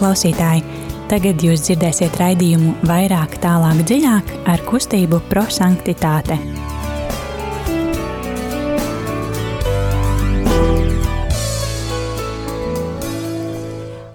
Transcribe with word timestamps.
klausītāji! 0.00 0.64
Tagad 1.10 1.42
jūs 1.42 1.64
dzirdēsiet 1.66 2.14
raidījumu 2.20 2.76
vairāk, 2.86 3.34
tālāk, 3.42 3.82
dziļāk 3.88 4.28
ar 4.48 4.60
kustību 4.68 5.18
prosanktitāte. 5.28 6.36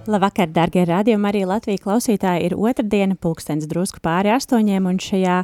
Labvakar, 0.05 0.47
darbie 0.53 0.85
radījumi, 0.87 1.27
arī 1.27 1.41
Latvijas 1.49 1.81
klausītāji. 1.83 2.45
Ir 2.47 2.55
otrdiena, 2.55 3.17
pulkstenis 3.19 3.67
drusku 3.67 3.99
pāri 4.05 4.31
astoņiem, 4.35 4.87
un 4.87 5.01
šajā 5.01 5.41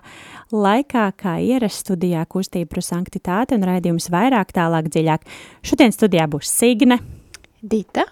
laikā, 0.54 1.10
kā 1.18 1.36
ierasts 1.42 1.84
studijā, 1.84 2.24
kustība 2.30 2.78
par 2.78 2.86
sanktitāti 2.86 3.58
un 3.58 3.68
raidījums 3.68 4.12
vairāk, 4.14 4.54
tālāk, 4.56 4.88
dziļāk. 4.94 5.28
Šodien 5.66 5.94
studijā 5.98 6.30
būs 6.32 6.54
Signe, 6.54 7.02
Dita, 7.62 8.08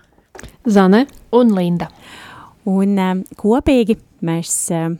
Zane 0.69 1.05
un 1.35 1.53
Linda. 1.55 1.89
Un 2.69 2.97
um, 2.99 3.21
kopīgi 3.39 3.95
mēs 4.25 4.53
um, 4.75 4.97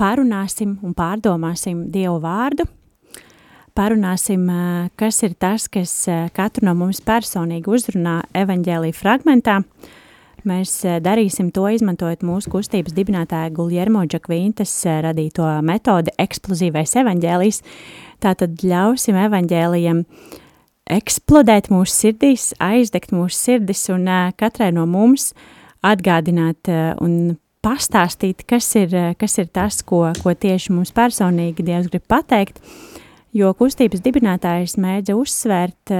pārunāsim 0.00 0.78
un 0.84 0.94
pārdomāsim 0.96 1.86
Dievu 1.92 2.18
vārdu. 2.24 2.66
Parunāsim, 3.74 4.44
uh, 4.50 4.88
kas 4.98 5.22
ir 5.26 5.34
tas, 5.40 5.66
kas 5.70 5.92
uh, 6.10 6.28
katru 6.34 6.66
no 6.68 6.74
mums 6.78 7.00
personīgi 7.02 7.70
uzrunā 7.70 8.20
evaņģēlī 8.44 8.92
fragmentā. 8.94 9.60
Mēs 10.44 10.76
uh, 10.84 11.00
darīsim 11.02 11.48
to, 11.54 11.64
izmantojot 11.72 12.22
mūsu 12.26 12.52
kustības 12.52 12.94
dibinātāja 12.94 13.54
Guljermo 13.54 14.04
Džakvīntas 14.06 14.76
uh, 14.84 15.00
radīto 15.08 15.48
metodi 15.66 16.14
eksplozīvais 16.22 16.94
evaņģēlijs. 17.02 17.62
Tātad 18.22 18.62
ļausim 18.62 19.18
evaņģēlijam 19.24 20.04
eksplodēt 20.90 21.70
mūsu 21.72 21.94
sirdīs, 21.94 22.50
aizdegt 22.62 23.14
mūsu 23.14 23.36
sirdis 23.38 23.86
un 23.92 24.08
katrai 24.36 24.70
no 24.74 24.84
mums 24.88 25.32
atgādināt 25.84 26.68
un 27.04 27.36
pastāstīt, 27.64 28.44
kas 28.48 28.68
ir, 28.76 28.92
kas 29.20 29.38
ir 29.40 29.48
tas, 29.52 29.80
ko, 29.86 30.06
ko 30.20 30.34
tieši 30.36 30.74
mums 30.74 30.92
personīgi 30.96 31.64
Dievs 31.64 31.88
grib 31.92 32.04
pateikt, 32.10 32.60
jo 33.32 33.52
kustības 33.56 34.04
dibinātājs 34.04 34.76
mēdza 34.80 35.16
uzsvērt, 35.16 35.94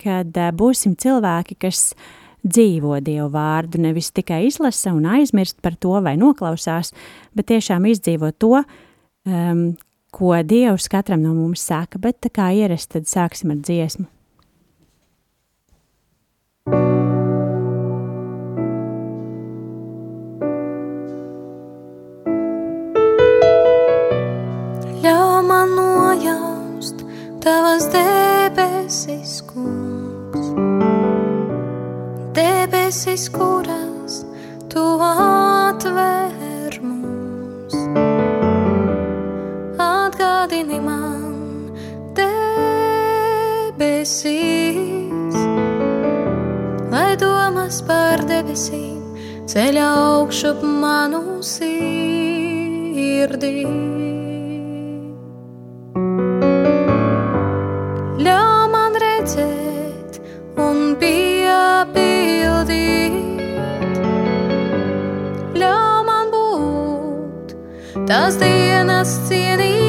kad 0.00 0.40
būsim 0.58 0.96
cilvēki, 0.98 1.58
kas 1.62 1.92
dzīvo 2.40 2.98
Dievu 3.04 3.28
vārdu, 3.34 3.80
nevis 3.84 4.10
tikai 4.16 4.46
izlasa 4.48 4.94
un 4.96 5.06
aizmirst 5.18 5.60
par 5.62 5.76
to 5.78 5.98
vai 6.02 6.16
noklausās, 6.18 6.94
bet 7.36 7.50
tiešām 7.52 7.86
izdzīvo 7.90 8.32
to, 8.40 8.62
ko 10.10 10.34
Dievs 10.42 10.88
katram 10.90 11.22
no 11.22 11.34
mums 11.34 11.62
saka, 11.64 11.98
bet 11.98 12.20
tā 12.24 12.30
kā 12.34 12.50
ierast, 12.54 12.90
tad 12.94 13.08
sāksim 13.10 13.54
ar 13.54 13.60
dziesmu. 13.64 14.06
Ļauj 25.00 25.40
man 25.48 25.74
nojaust 25.78 27.06
tavas 27.40 27.88
debesis, 27.94 29.38
kungs, 29.48 30.52
debesis, 32.36 33.30
kuras 33.32 34.20
tu 34.68 34.84
atver 35.00 36.49
Atgādini 40.60 40.80
man 40.84 41.72
debesis, 42.12 42.52
lai 46.92 47.16
domas 47.16 47.80
par 47.88 48.20
debesīm 48.28 49.00
ceļā 49.48 49.88
augšup 49.88 50.60
manu 50.82 51.40
sirdī. 51.40 51.72
Ļauj 58.20 58.68
man 58.76 58.92
redzēt 59.06 60.20
un 60.60 60.76
piepildīt, 61.00 62.36
ļauj 65.56 66.00
man 66.12 66.26
būt 66.36 67.56
tās 68.04 68.36
dienas 68.44 69.10
cienīgā, 69.24 69.79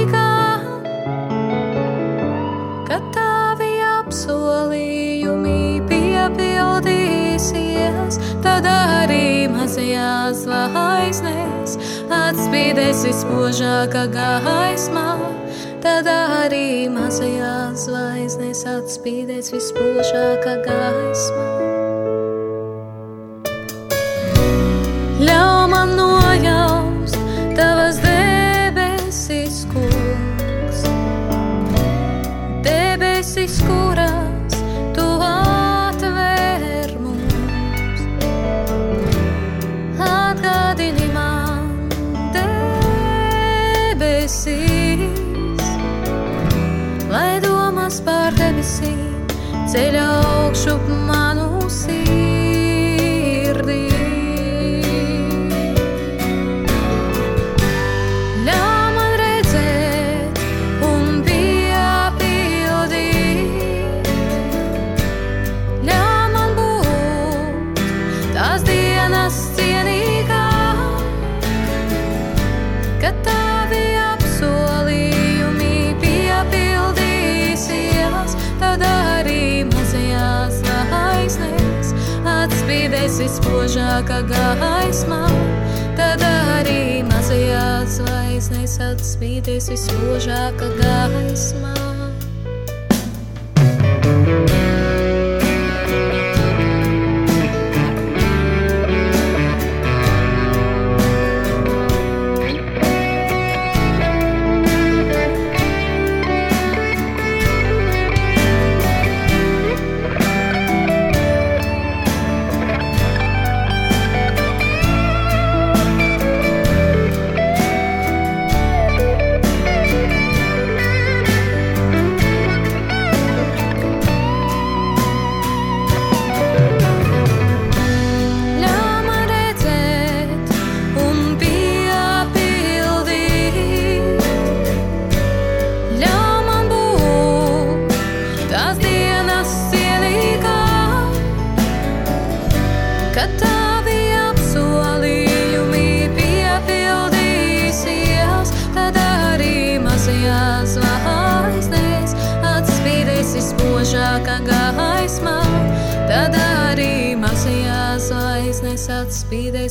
atspīdēs 12.31 13.03
vispožākā 13.07 14.05
gaismā. 14.13 15.07
Tad 15.81 16.07
arī 16.11 16.87
mazajās 16.93 17.87
zvaigznēs 17.87 18.61
atspīdēs 18.71 19.51
vispožākā 19.55 20.55
gaismā. 20.67 21.49
Ļauj 25.21 25.67
man 25.73 25.97
nojaust 25.97 26.10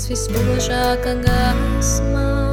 vispožākā 0.09 1.17
gaismā. 1.27 2.50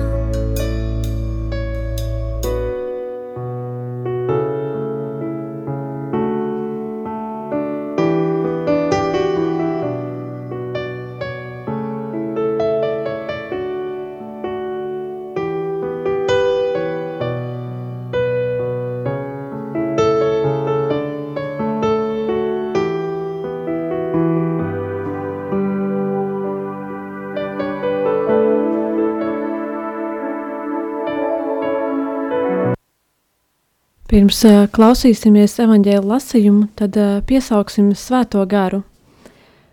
Pirms 34.18 34.40
uh, 34.50 34.64
klausīsimies 34.74 35.60
evaņģēla 35.62 36.08
lasījumu, 36.10 36.64
tad 36.74 36.96
uh, 36.98 37.20
piesauksim 37.30 37.92
svēto 37.94 38.42
garu. 38.50 38.80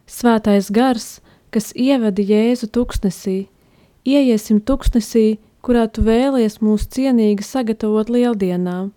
Svētais 0.05 0.67
gars, 0.69 1.07
kas 1.49 1.71
ievada 1.73 2.21
Jēzu 2.21 2.69
tuksnesī, 2.69 3.47
ieiesim 4.05 4.59
tuksnesī, 4.61 5.39
kurā 5.65 5.87
tu 5.89 6.05
vēlies 6.05 6.59
mūs 6.61 6.85
cienīgi 6.93 7.41
sagatavot 7.41 8.13
lieldienām. 8.13 8.91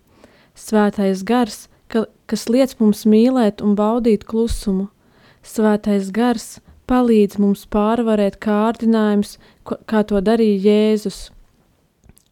Svētais 0.52 1.24
gars, 1.24 1.56
ka, 1.88 2.04
kas 2.28 2.44
liec 2.52 2.76
mums 2.76 3.06
mīlēt 3.08 3.64
un 3.64 3.72
baudīt 3.72 4.28
klusumu. 4.28 4.90
Svētais 5.40 6.12
gars 6.12 6.58
palīdz 6.92 7.40
mums 7.40 7.64
pārvarēt 7.72 8.36
kārdinājumus, 8.44 9.38
kā 9.64 10.04
to 10.12 10.20
darīja 10.20 10.60
Jēzus. 10.68 11.24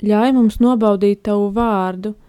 Ļauj 0.05 0.37
mums 0.37 0.61
nobaudīt 0.61 1.25
tavu 1.33 1.49
vārdu– 1.57 2.13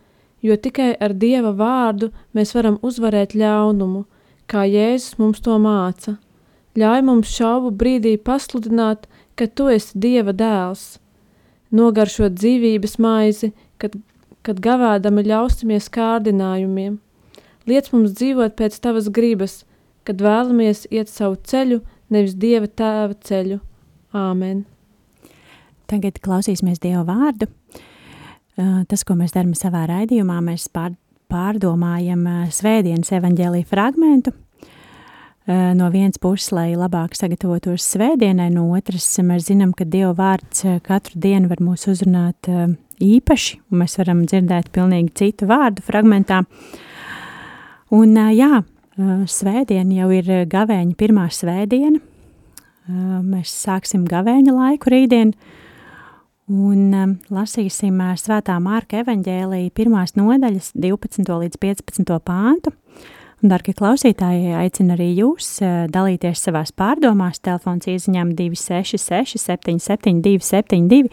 jo 0.47 0.55
tikai 0.57 0.93
ar 1.03 1.13
Dieva 1.13 1.51
vārdu 1.55 2.11
mēs 2.35 2.53
varam 2.55 2.79
uzvarēt 2.85 3.35
ļaunumu, 3.37 4.05
kā 4.47 4.63
Jēzus 4.67 5.17
mums 5.19 5.43
to 5.43 5.57
māca. 5.61 6.17
Ļauj 6.77 7.03
mums 7.07 7.33
šaubu 7.33 7.71
brīdī 7.73 8.15
pasludināt, 8.21 9.07
ka 9.35 9.47
tu 9.47 9.67
esi 9.73 9.97
Dieva 9.97 10.33
dēls. 10.33 10.99
Nogaršot 11.73 12.37
dzīvības 12.37 12.95
maizi, 13.03 13.51
kad, 13.81 13.97
kad 14.45 14.61
gavēdami 14.63 15.25
ļausimies 15.27 15.89
kārdinājumiem. 15.93 16.99
Liec 17.67 17.91
mums 17.91 18.13
dzīvot 18.15 18.55
pēc 18.55 18.77
tavas 18.79 19.09
gribas, 19.11 19.63
kad 20.07 20.21
vēlamies 20.23 20.85
iet 20.93 21.11
savu 21.11 21.35
ceļu, 21.43 21.81
nevis 22.13 22.37
Dieva 22.39 22.69
tēva 22.69 23.17
ceļu. 23.27 23.59
Āmen! 24.15 24.63
Tagad 25.87 26.21
klausīsimies 26.23 26.79
Dieva 26.83 27.03
vārdu. 27.07 27.49
Eh, 28.57 28.77
tas, 28.89 29.03
ko 29.05 29.13
mēs 29.13 29.35
darām 29.35 29.53
savā 29.53 29.83
raidījumā, 29.85 30.39
mēs 30.41 30.65
pār, 30.73 30.95
pārdomājam 31.29 32.23
eh, 32.25 32.37
svētdienas 32.49 33.11
evaņģēlīja 33.13 33.67
fragmentu. 33.69 34.31
Eh, 35.45 35.75
no 35.77 35.91
vienas 35.93 36.17
puses, 36.17 36.49
lai 36.55 36.71
labāk 36.73 37.13
sagatavotos 37.13 37.85
svētdienai, 37.85 38.49
no 38.55 38.65
otras 38.73 39.05
mēs 39.21 39.51
zinām, 39.51 39.75
ka 39.77 39.85
Dieva 39.85 40.15
vārds 40.17 40.65
katru 40.87 41.21
dienu 41.21 41.51
var 41.51 41.61
mūs 41.61 41.85
uzrunāt 41.91 42.49
īpaši, 42.97 43.59
un 43.69 43.83
mēs 43.83 43.99
varam 44.01 44.25
dzirdēt 44.25 44.71
pilnīgi 44.73 45.13
citu 45.21 45.45
vārdu 45.51 45.85
fragmentā. 45.85 46.41
Un 47.93 48.17
jā, 48.33 48.63
svētdiena 48.97 50.01
jau 50.01 50.09
ir 50.17 50.33
gavēņa 50.49 50.97
pirmā 50.97 51.27
svētdiena. 51.29 52.01
Mēs 53.21 53.53
sāksim 53.53 54.07
gavēņa 54.09 54.55
laiku 54.57 54.91
rītdien, 54.91 55.35
Un 56.47 56.93
um, 56.95 57.13
lasīsim 57.27 57.97
uh, 57.99 58.13
Svētā 58.15 58.53
Mārka 58.63 59.01
evaņģēlīja 59.01 59.71
pirmās 59.75 60.13
nodaļas 60.15 60.69
12. 60.79 61.25
līdz 61.27 61.59
15. 61.59 62.13
pāntu. 62.23 62.71
Un, 63.43 63.49
darbie 63.51 63.75
klausītāji, 63.75 64.53
aicinu 64.55 64.95
arī 64.95 65.09
jūs 65.17 65.57
uh, 65.59 65.89
dalīties 65.91 66.45
savās 66.47 66.71
pārdomās. 66.71 67.43
Telefons 67.43 67.89
izziņām 67.91 68.31
266 68.39 69.43
77 69.43 70.23
272. 70.23 71.11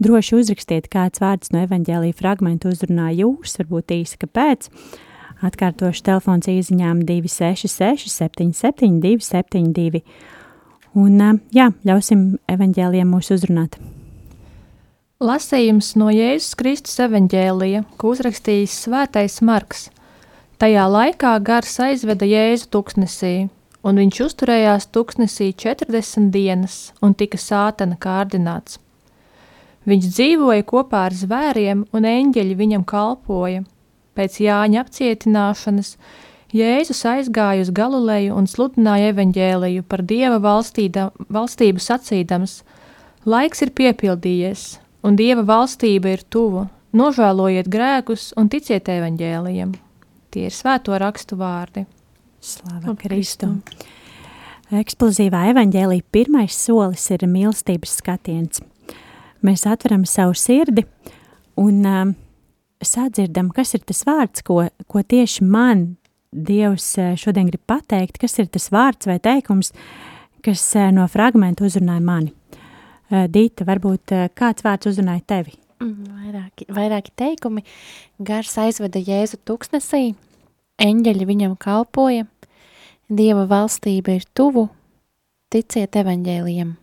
Droši 0.00 0.40
uzrakstiet, 0.40 0.88
kāds 0.88 1.20
vārds 1.20 1.52
no 1.52 1.60
evaņģēlīja 1.66 2.16
fragmentu 2.16 2.72
uzrunā 2.72 3.12
jūs, 3.20 3.60
varbūt 3.60 3.92
īsi, 4.00 4.16
kāpēc. 4.24 4.72
Atkārtošu 5.44 6.08
telefons 6.08 6.48
izziņām 6.48 7.04
266 7.04 8.08
77 8.16 8.96
272. 9.04 10.06
Un, 10.96 11.20
uh, 11.20 11.40
jā, 11.52 11.68
ļausim 11.84 12.30
evaņģēliem 12.48 13.18
mūs 13.18 13.34
uzrunāt. 13.36 13.76
Lasījums 15.20 15.90
no 16.00 16.06
Jēzus 16.08 16.54
Kristus 16.56 16.94
evaņģēlija, 17.04 17.82
ko 18.00 18.14
uzrakstījis 18.14 18.72
Svētais 18.86 19.34
Marks. 19.44 19.90
Tajā 20.56 20.86
laikā 20.88 21.34
gars 21.44 21.74
aizveda 21.84 22.24
Jēzu 22.24 22.70
tuksnesī, 22.72 23.34
un 23.84 24.00
viņš 24.00 24.22
uzturējās 24.30 24.88
tuksnesī 24.96 25.50
40 25.52 26.32
dienas 26.32 26.78
un 27.04 27.12
tika 27.12 27.36
sātana 27.36 28.00
kārdināts. 28.00 28.80
Viņš 29.84 30.08
dzīvoja 30.16 30.64
kopā 30.72 31.04
ar 31.10 31.20
zvēriem, 31.20 31.84
un 31.92 32.08
eņģeļi 32.14 32.56
viņam 32.64 32.88
kalpoja. 32.88 33.68
Pēc 34.16 34.40
Jāņa 34.40 34.86
apcietināšanas 34.86 35.94
Jēzus 36.56 37.04
aizgāja 37.12 37.68
uz 37.68 37.76
Galileju 37.76 38.40
un 38.40 38.48
sludināja 38.48 39.12
evaņģēliju 39.12 39.84
par 39.84 40.00
Dieva 40.00 40.40
valstīda, 40.40 41.10
valstību 41.28 41.90
sacīdams: 41.92 42.62
Laiks 43.28 43.68
ir 43.68 43.76
piepildījies, 43.76 44.70
un 45.06 45.16
Dieva 45.18 45.44
valstība 45.46 46.14
ir 46.14 46.24
tuvu. 46.28 46.66
Nožēlojiet 46.96 47.68
grēkus 47.70 48.32
un 48.40 48.48
ticiet 48.50 48.88
evaņģēlijam. 48.90 49.76
Tie 50.30 50.46
ir 50.48 50.54
svēto 50.54 50.96
rakstu 50.98 51.38
vārdi. 51.38 51.84
Slava 52.40 52.96
Kristum! 52.98 53.60
Eksplozīvā 54.70 55.48
evaņģēlīja 55.50 56.06
pirmais 56.14 56.54
solis 56.54 57.08
ir 57.10 57.26
mīlestības 57.26 57.96
skatiens. 57.98 58.62
Mēs 59.42 59.64
atveram 59.66 60.04
savu 60.06 60.36
sirdi 60.38 60.84
un 61.58 61.80
um, 61.86 62.12
sadzirdam, 62.82 63.50
kas 63.54 63.74
ir 63.74 63.82
tas 63.88 64.04
vārds, 64.06 64.44
ko, 64.46 64.62
ko 64.86 65.02
tieši 65.02 65.46
man 65.46 65.88
Dievs 66.30 66.92
uh, 67.00 67.16
šodien 67.18 67.48
grib 67.50 67.64
pateikt, 67.66 68.20
kas 68.22 68.38
ir 68.38 68.46
tas 68.46 68.68
vārds 68.70 69.10
vai 69.10 69.18
teikums, 69.18 69.72
kas 70.46 70.62
uh, 70.78 70.92
no 70.94 71.08
fragmenta 71.10 71.66
uzrunāja 71.66 72.04
mani. 72.06 72.30
Eh, 73.10 73.26
Dīta, 73.26 73.66
varbūt 73.66 74.12
eh, 74.14 74.28
kāds 74.38 74.62
vārds 74.62 74.86
uzrunāja 74.86 75.24
tevi? 75.32 75.56
Mm, 75.82 76.12
vairāki, 76.14 76.66
vairāki 76.70 77.10
teikumi. 77.18 77.64
Gars 78.22 78.52
aizveda 78.62 79.00
Jēzu 79.02 79.40
tuksnesī, 79.48 80.12
eņģeļi 80.82 81.26
viņam 81.32 81.56
kalpoja, 81.58 82.28
Dieva 83.10 83.42
valstība 83.50 84.14
ir 84.14 84.26
tuvu, 84.38 84.68
ticiet 85.50 85.98
evaņģēlijam. 85.98 86.76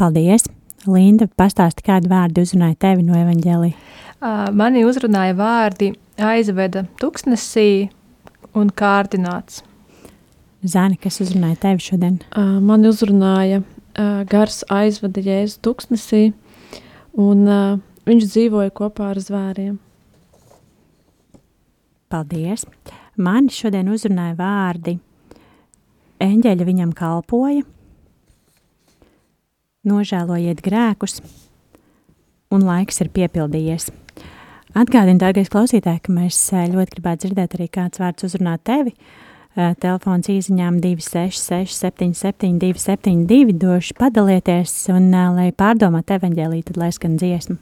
Paldies! 0.00 0.48
Linda, 0.88 1.28
pastāsti, 1.38 1.84
kādu 1.86 2.08
vārdu 2.10 2.42
uzrunāja 2.42 2.78
tevi 2.80 3.04
no 3.04 3.12
evaņģēlija? 3.14 3.76
Uh, 4.22 4.48
mani 4.56 4.86
uzrunāja 4.88 5.36
vārdi 5.36 5.90
aizveda 6.16 6.86
tuksnesī 6.98 7.90
un 8.56 8.72
kārdināts. 8.72 9.60
Zani, 10.64 10.96
kas 10.96 11.20
uzrunāja 11.22 11.60
tevi 11.66 11.84
šodien? 11.84 12.18
Mani 12.64 12.88
uzrunāja 12.88 13.60
uh, 13.98 14.22
gars 14.28 14.62
aizveda 14.72 15.22
Jēzu 15.22 15.60
tuksnesī, 15.64 16.32
un 17.18 17.46
uh, 17.46 17.78
viņš 18.08 18.28
dzīvoja 18.28 18.72
kopā 18.74 19.12
ar 19.12 19.20
zvēriem. 19.22 19.78
Paldies! 22.12 22.66
Mani 23.16 23.52
šodien 23.52 23.90
uzrunāja 23.92 24.36
vārdi. 24.38 24.96
Eņģeļi 26.22 26.66
viņam 26.68 26.92
kalpoja, 26.96 27.64
nožēlojiet 29.88 30.62
grēkus, 30.64 31.18
un 32.54 32.64
laiks 32.68 33.02
ir 33.02 33.10
piepildījies. 33.12 33.90
Atgādini, 34.78 35.20
dārgais 35.20 35.50
klausītāj, 35.52 35.98
ka 36.06 36.14
mēs 36.14 36.38
ļoti 36.52 36.96
gribētu 36.96 37.26
dzirdēt 37.26 37.58
arī 37.58 37.68
kāds 37.72 38.00
vārds 38.00 38.24
uzrunāt 38.28 38.62
tevi. 38.64 38.94
Uh, 38.94 39.31
telefons 39.54 40.30
īsiņām 40.32 40.80
266, 40.80 41.76
77, 41.76 42.58
272. 42.62 43.52
Došu 43.52 43.98
padalieties, 43.98 44.88
un, 44.88 45.12
eh, 45.14 45.28
lai 45.36 45.52
pārdomātu 45.52 46.18
evaņģēlī, 46.18 46.64
tad 46.64 46.76
lai 46.76 46.90
skan 46.92 47.16
dziesmu. 47.16 47.58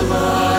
Christmas. 0.00 0.49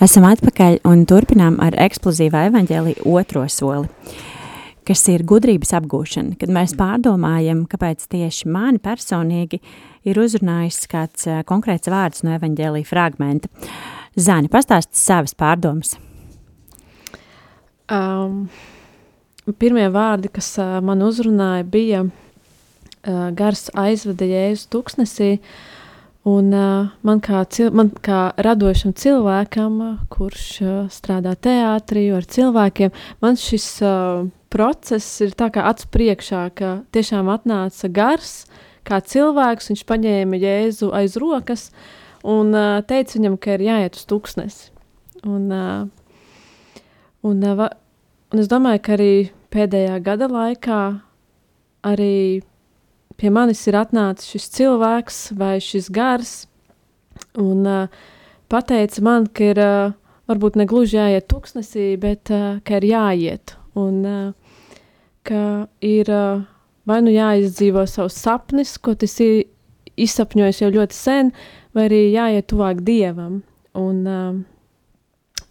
Esam 0.00 0.24
atpakaļ 0.24 0.78
un 0.88 1.02
turpinām 1.04 1.58
ar 1.60 1.74
eksplozīvā 1.76 2.46
evaņģēlī 2.48 2.94
otro 3.04 3.42
soli, 3.52 3.90
kas 4.88 5.02
ir 5.12 5.26
gudrības 5.28 5.74
apgūšana, 5.76 6.38
kad 6.40 6.48
mēs 6.56 6.72
pārdomājam, 6.78 7.66
kāpēc 7.68 8.06
tieši 8.08 8.48
mani 8.48 8.80
personīgi 8.80 9.58
ir 10.08 10.20
uzrunājis 10.22 10.86
kāds 10.88 11.28
uh, 11.28 11.42
konkrēts 11.44 11.92
vārds 11.92 12.24
no 12.24 12.32
evaņģēlī 12.38 12.80
fragmenta. 12.88 13.52
Zāni, 14.16 14.48
pastāsti 14.48 14.96
savas 14.96 15.36
pārdomas. 15.36 15.92
Um, 17.92 18.46
pirmie 19.60 19.90
vārdi, 19.92 20.32
kas 20.32 20.48
uh, 20.64 20.78
man 20.80 21.04
uzrunāja, 21.04 21.68
bija 21.76 22.06
uh, 22.06 23.28
gars 23.36 23.68
aizveda 23.76 24.32
jēzus 24.32 24.64
tuksnesī, 24.72 25.34
un 26.28 26.50
uh, 26.52 26.90
man, 27.06 27.20
kā 27.24 27.44
cil 27.52 27.70
man 27.76 27.92
kā 28.04 28.30
radošam 28.36 28.92
cilvēkam, 28.96 29.78
kurš 30.12 30.46
uh, 30.64 30.72
strādā 30.92 31.36
teātrī 31.36 32.08
ar 32.16 32.26
cilvēkiem, 32.28 32.92
man 33.22 33.38
šis 33.40 33.68
uh, 33.86 34.26
process 34.52 35.20
ir 35.24 35.36
tā 35.38 35.50
kā 35.54 35.64
acs 35.70 35.88
priekšā, 35.92 36.44
ka 36.54 36.72
tiešām 36.92 37.30
atnāca 37.32 37.88
gars, 37.88 38.44
kā 38.84 39.00
cilvēks, 39.00 39.72
viņš 39.72 39.86
paņēma 39.88 40.40
jēzu 40.40 40.90
aiz 40.96 41.16
rokas 41.20 41.70
un 42.24 42.52
uh, 42.52 42.80
teica 42.84 43.16
viņam, 43.18 43.40
ka 43.40 43.56
ir 43.56 43.68
jāiet 43.70 44.00
uz 44.00 44.08
tuksnesi. 44.10 44.72
Un, 45.24 45.48
uh, 45.52 45.86
un, 47.28 47.44
uh, 47.44 47.70
Un 48.30 48.38
es 48.38 48.46
domāju, 48.46 48.78
ka 48.86 48.92
arī 48.94 49.14
pēdējā 49.50 49.96
gada 50.06 50.28
laikā 50.30 50.80
arī 51.82 52.42
pie 53.20 53.30
manis 53.32 53.62
ir 53.68 53.76
atnācis 53.78 54.32
šis 54.32 54.48
cilvēks 54.56 55.18
vai 55.38 55.58
šis 55.62 55.90
gars 55.92 56.32
un 57.38 57.66
uh, 57.68 58.02
pateica 58.50 59.04
man, 59.04 59.28
ka 59.28 59.50
ir 59.52 59.60
uh, 59.60 59.92
varbūt 60.30 60.56
ne 60.56 60.66
gluži 60.70 60.98
jāiet 60.98 61.28
tuksnesī, 61.30 61.92
bet 62.00 62.32
uh, 62.32 62.58
ka 62.64 62.80
ir 62.80 62.88
jāiet 62.90 63.54
un 63.78 64.00
uh, 64.08 64.62
ka 65.28 65.42
ir 65.84 66.10
uh, 66.10 66.46
vai 66.88 67.00
nu 67.04 67.12
jāizdzīvo 67.14 67.84
savus 67.86 68.16
sapnis, 68.18 68.78
ko 68.80 68.96
tas 68.98 69.18
ir 69.20 69.44
izsapņojis 70.00 70.62
jau 70.64 70.72
ļoti 70.78 70.96
sen, 70.96 71.34
vai 71.76 71.90
arī 71.90 72.06
jāiet 72.14 72.48
tuvāk 72.50 72.80
Dievam. 72.86 73.42
Un, 73.78 74.00
uh, 74.08 74.40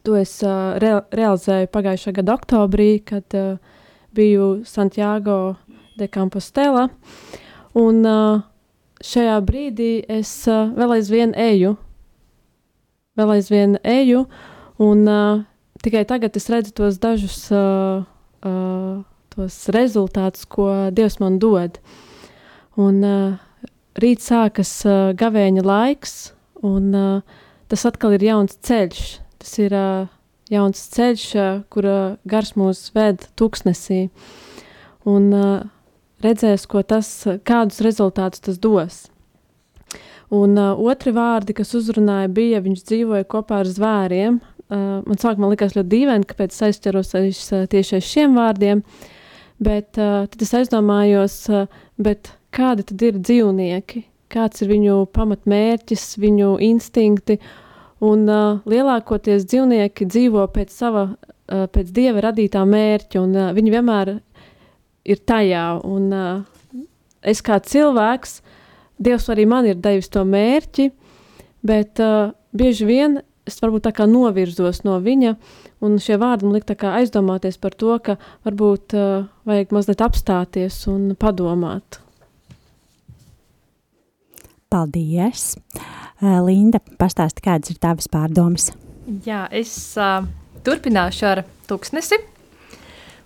To 0.04 0.16
es 0.16 0.40
uh, 0.48 0.78
re 0.80 0.94
realizēju 1.12 1.68
pagājušā 1.74 2.14
gada 2.16 2.34
oktobrī, 2.40 3.02
kad 3.04 3.36
uh, 3.36 3.60
biju 4.16 4.64
Santiago 4.66 5.58
de 6.00 6.08
Compostela. 6.08 6.88
Un 7.78 8.02
uh, 8.08 8.42
šajā 9.06 9.36
brīdī 9.46 9.92
es 10.10 10.32
uh, 10.50 10.72
vēl 10.78 10.96
aizvien 10.98 11.36
eju, 11.38 11.76
vēl 13.20 13.36
aizvien 13.36 13.78
eju, 13.84 14.24
un 14.82 15.06
uh, 15.06 15.44
tikai 15.84 16.06
tagad 16.10 16.36
es 16.40 16.50
redzu 16.50 16.74
tos 16.80 16.98
dažus 17.02 17.44
uh, 17.54 18.02
uh, 18.48 18.98
tos 19.30 19.62
rezultātus, 19.76 20.48
ko 20.50 20.90
Dievs 20.96 21.20
man 21.22 21.38
dod. 21.40 21.78
Un 22.80 23.04
uh, 23.06 23.38
rīt 24.00 24.26
sākas 24.26 24.74
uh, 24.88 25.14
gavēņa 25.14 25.66
laiks, 25.68 26.20
un 26.66 26.94
uh, 26.96 27.42
tas 27.70 27.86
atkal 27.86 28.18
ir 28.18 28.30
jauns 28.32 28.58
ceļš 28.66 29.20
Tas 29.40 29.56
ir 29.56 29.74
uh, 29.74 30.08
jauns 30.52 30.82
ceļš, 30.92 31.26
uh, 31.40 31.60
kura 31.72 32.18
gars 32.28 32.52
mūs 32.60 32.90
ved 32.96 33.24
tūkstnesī. 33.40 34.10
Un 35.08 35.30
uh, 35.32 35.62
redzēs, 36.24 36.66
tas, 36.88 37.10
kādus 37.48 37.82
rezultātus 37.86 38.44
tas 38.46 38.60
dos. 38.62 39.00
Un 40.30 40.58
uh, 40.60 40.78
otri 40.78 41.14
vārdi, 41.16 41.56
kas 41.58 41.74
uzrunāja, 41.78 42.30
bija, 42.30 42.62
viņš 42.62 42.84
dzīvoja 42.86 43.26
kopā 43.30 43.64
ar 43.64 43.70
zvēriem. 43.70 44.42
Uh, 44.70 45.00
man 45.08 45.18
sākumā 45.18 45.50
likās 45.50 45.74
ļoti 45.74 45.90
dīvaini, 45.90 46.28
kāpēc 46.30 46.54
es 46.54 46.66
aizķeros 46.68 47.16
aiz, 47.18 47.40
uh, 47.54 47.64
tieši 47.70 47.96
aiz 47.98 48.06
šiem 48.06 48.36
vārdiem, 48.38 48.84
bet 49.58 49.98
uh, 49.98 50.28
tad 50.30 50.46
es 50.46 50.54
aizdomājos, 50.60 51.40
uh, 51.50 51.66
kādi 52.54 52.86
tad 52.92 53.08
ir 53.08 53.18
dzīvnieki, 53.18 54.04
kāds 54.30 54.62
ir 54.62 54.70
viņu 54.70 55.00
pamatmērķis, 55.18 56.06
viņu 56.22 56.54
instinkti, 56.70 57.40
Un 58.00 58.30
uh, 58.32 58.62
lielākoties 58.70 59.44
dzīvnieki 59.50 60.08
dzīvo 60.08 60.46
pēc 60.56 60.72
sava, 60.72 61.04
uh, 61.12 61.66
pēc 61.68 61.92
dieva 61.96 62.24
radītā 62.30 62.62
mērķa, 62.64 63.20
un 63.20 63.36
uh, 63.36 63.50
viņi 63.56 63.74
vienmēr 63.74 64.14
ir 65.06 65.22
tajā. 65.28 65.66
Un, 65.88 66.10
uh, 66.14 66.86
es 67.22 67.44
kā 67.46 67.60
cilvēks, 67.64 68.40
Dievs 69.00 69.30
arī 69.32 69.46
man 69.48 69.64
ir 69.64 69.78
devis 69.80 70.12
to 70.12 70.26
mērķi, 70.28 70.90
bet 71.64 72.02
uh, 72.04 72.34
bieži 72.52 72.88
vien 72.88 73.22
es 73.48 73.56
varbūt 73.64 73.88
tā 73.88 73.94
kā 73.96 74.06
novirzos 74.10 74.84
no 74.84 74.98
viņa, 75.00 75.38
un 75.86 75.96
šie 76.04 76.18
vārdi 76.20 76.46
man 76.46 76.58
liek 76.58 76.84
aizdomāties 76.92 77.58
par 77.62 77.78
to, 77.80 77.96
ka 78.04 78.18
varbūt 78.48 78.96
uh, 79.00 79.30
vajag 79.48 79.72
mazliet 79.76 80.04
apstāties 80.04 80.82
un 80.92 81.14
padomāt. 81.20 82.02
Paldies! 84.70 85.56
Linda, 86.20 86.82
pastāsti, 87.00 87.42
kādas 87.46 87.72
ir 87.72 87.80
tavas 87.82 88.10
pārdomas? 88.12 88.68
Jā, 89.26 89.46
es 89.56 89.72
uh, 89.98 90.28
turpināšu 90.68 91.26
ar 91.32 91.46
tuksnesi, 91.70 92.20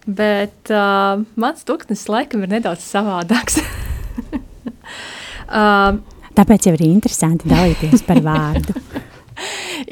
bet 0.08 0.72
uh, 0.74 1.24
mans 1.40 1.64
tuksnesis 1.68 2.10
laikam 2.12 2.44
ir 2.46 2.52
nedaudz 2.58 2.84
savādāks. 2.86 3.62
uh, 5.48 6.00
Tāpēc 6.38 6.68
jau 6.68 6.74
ir 6.78 6.86
interesanti 6.88 7.50
dalīties 7.52 8.06
par 8.08 8.22
vārdu. 8.26 8.74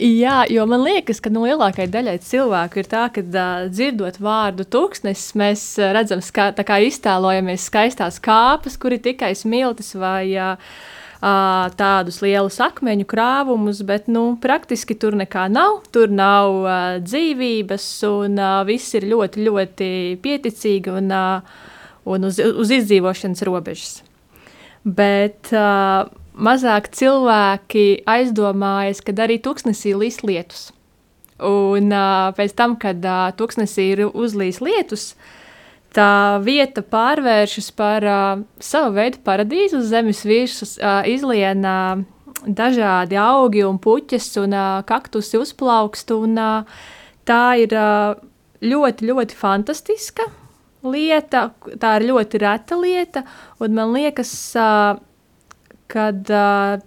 Jā, 0.02 0.44
jo 0.50 0.64
man 0.70 0.84
liekas, 0.86 1.20
ka 1.22 1.30
nu, 1.34 1.44
lielākajai 1.46 1.90
daļai 1.92 2.16
cilvēku 2.26 2.82
ir 2.82 2.88
tā, 2.90 3.04
ka 3.14 3.24
uh, 3.26 3.68
dzirdot 3.70 4.20
vārdu 4.22 4.66
tūkstnesis, 4.70 5.36
mēs 5.38 5.66
uh, 5.82 5.92
redzam, 5.96 6.22
kā, 6.34 6.52
kā 6.66 6.80
iztēlojamies 6.88 7.68
skaistās 7.70 8.22
kāpas, 8.24 8.78
kur 8.82 8.96
ir 8.96 9.04
tikai 9.04 9.34
smiltis 9.38 9.94
vai 10.00 10.32
uh, 10.38 10.72
tādus 11.22 12.22
lielus 12.24 12.58
akmeņu 12.60 13.06
krāvumus, 13.06 13.84
bet 13.86 14.08
nu, 14.10 14.38
praktiski 14.42 14.96
tur 14.98 15.14
nekā 15.14 15.48
nav. 15.54 15.84
Tur 15.94 16.10
nav 16.10 16.56
uh, 16.64 16.78
dzīvības, 17.02 17.86
un 18.10 18.40
uh, 18.42 18.62
viss 18.66 18.96
ir 18.98 19.06
ļoti, 19.06 19.46
ļoti 19.46 19.90
pieticīgi 20.22 20.90
un, 20.90 21.12
uh, 21.14 21.42
un 22.10 22.26
uz, 22.26 22.40
uz 22.40 22.72
izdzīvošanas 22.74 23.46
robežas. 23.46 24.02
Bet 24.82 25.54
uh, 25.54 26.10
mazāk 26.34 26.90
cilvēki 26.90 28.02
aizdomājas, 28.10 29.04
kad 29.06 29.22
arī 29.22 29.38
tuksnesī 29.38 29.94
līs 29.94 30.24
lietus. 30.26 30.72
Un 31.38 31.94
uh, 31.94 32.32
pēc 32.38 32.58
tam, 32.58 32.80
kad 32.82 32.98
uh, 33.06 33.30
tuksnesī 33.38 33.92
ir 33.94 34.08
uzlīs 34.10 34.58
lietus, 34.62 35.14
uh, 35.14 35.38
tā 35.96 36.40
vieta 36.46 36.84
pārvēršas 36.84 37.70
par 37.78 38.08
uh, 38.08 38.42
savu 38.64 38.96
veidu 38.96 39.22
paradīzi 39.26 39.80
uz 39.80 39.92
zemes 39.92 40.24
virsmas, 40.28 40.78
uh, 40.80 41.02
izlien 41.08 41.66
uh, 41.68 42.04
dažādi 42.48 43.20
augi 43.20 43.66
un 43.68 43.80
puķes 43.82 44.30
un 44.42 44.56
uh, 44.58 44.82
kaktusi 44.88 45.40
uzplaukst. 45.42 46.14
Un, 46.16 46.38
uh, 46.40 46.86
tā 47.28 47.44
ir 47.64 47.76
uh, 47.78 48.16
ļoti, 48.64 49.10
ļoti 49.10 49.38
fantastiska 49.38 50.30
lieta, 50.82 51.50
tā 51.82 51.98
ir 52.00 52.08
ļoti 52.10 52.42
reta 52.42 52.78
lieta, 52.80 53.26
man 53.62 53.94
liekas, 53.94 54.32
uh, 54.58 54.96
kad 55.92 56.32
uh, 56.32 56.80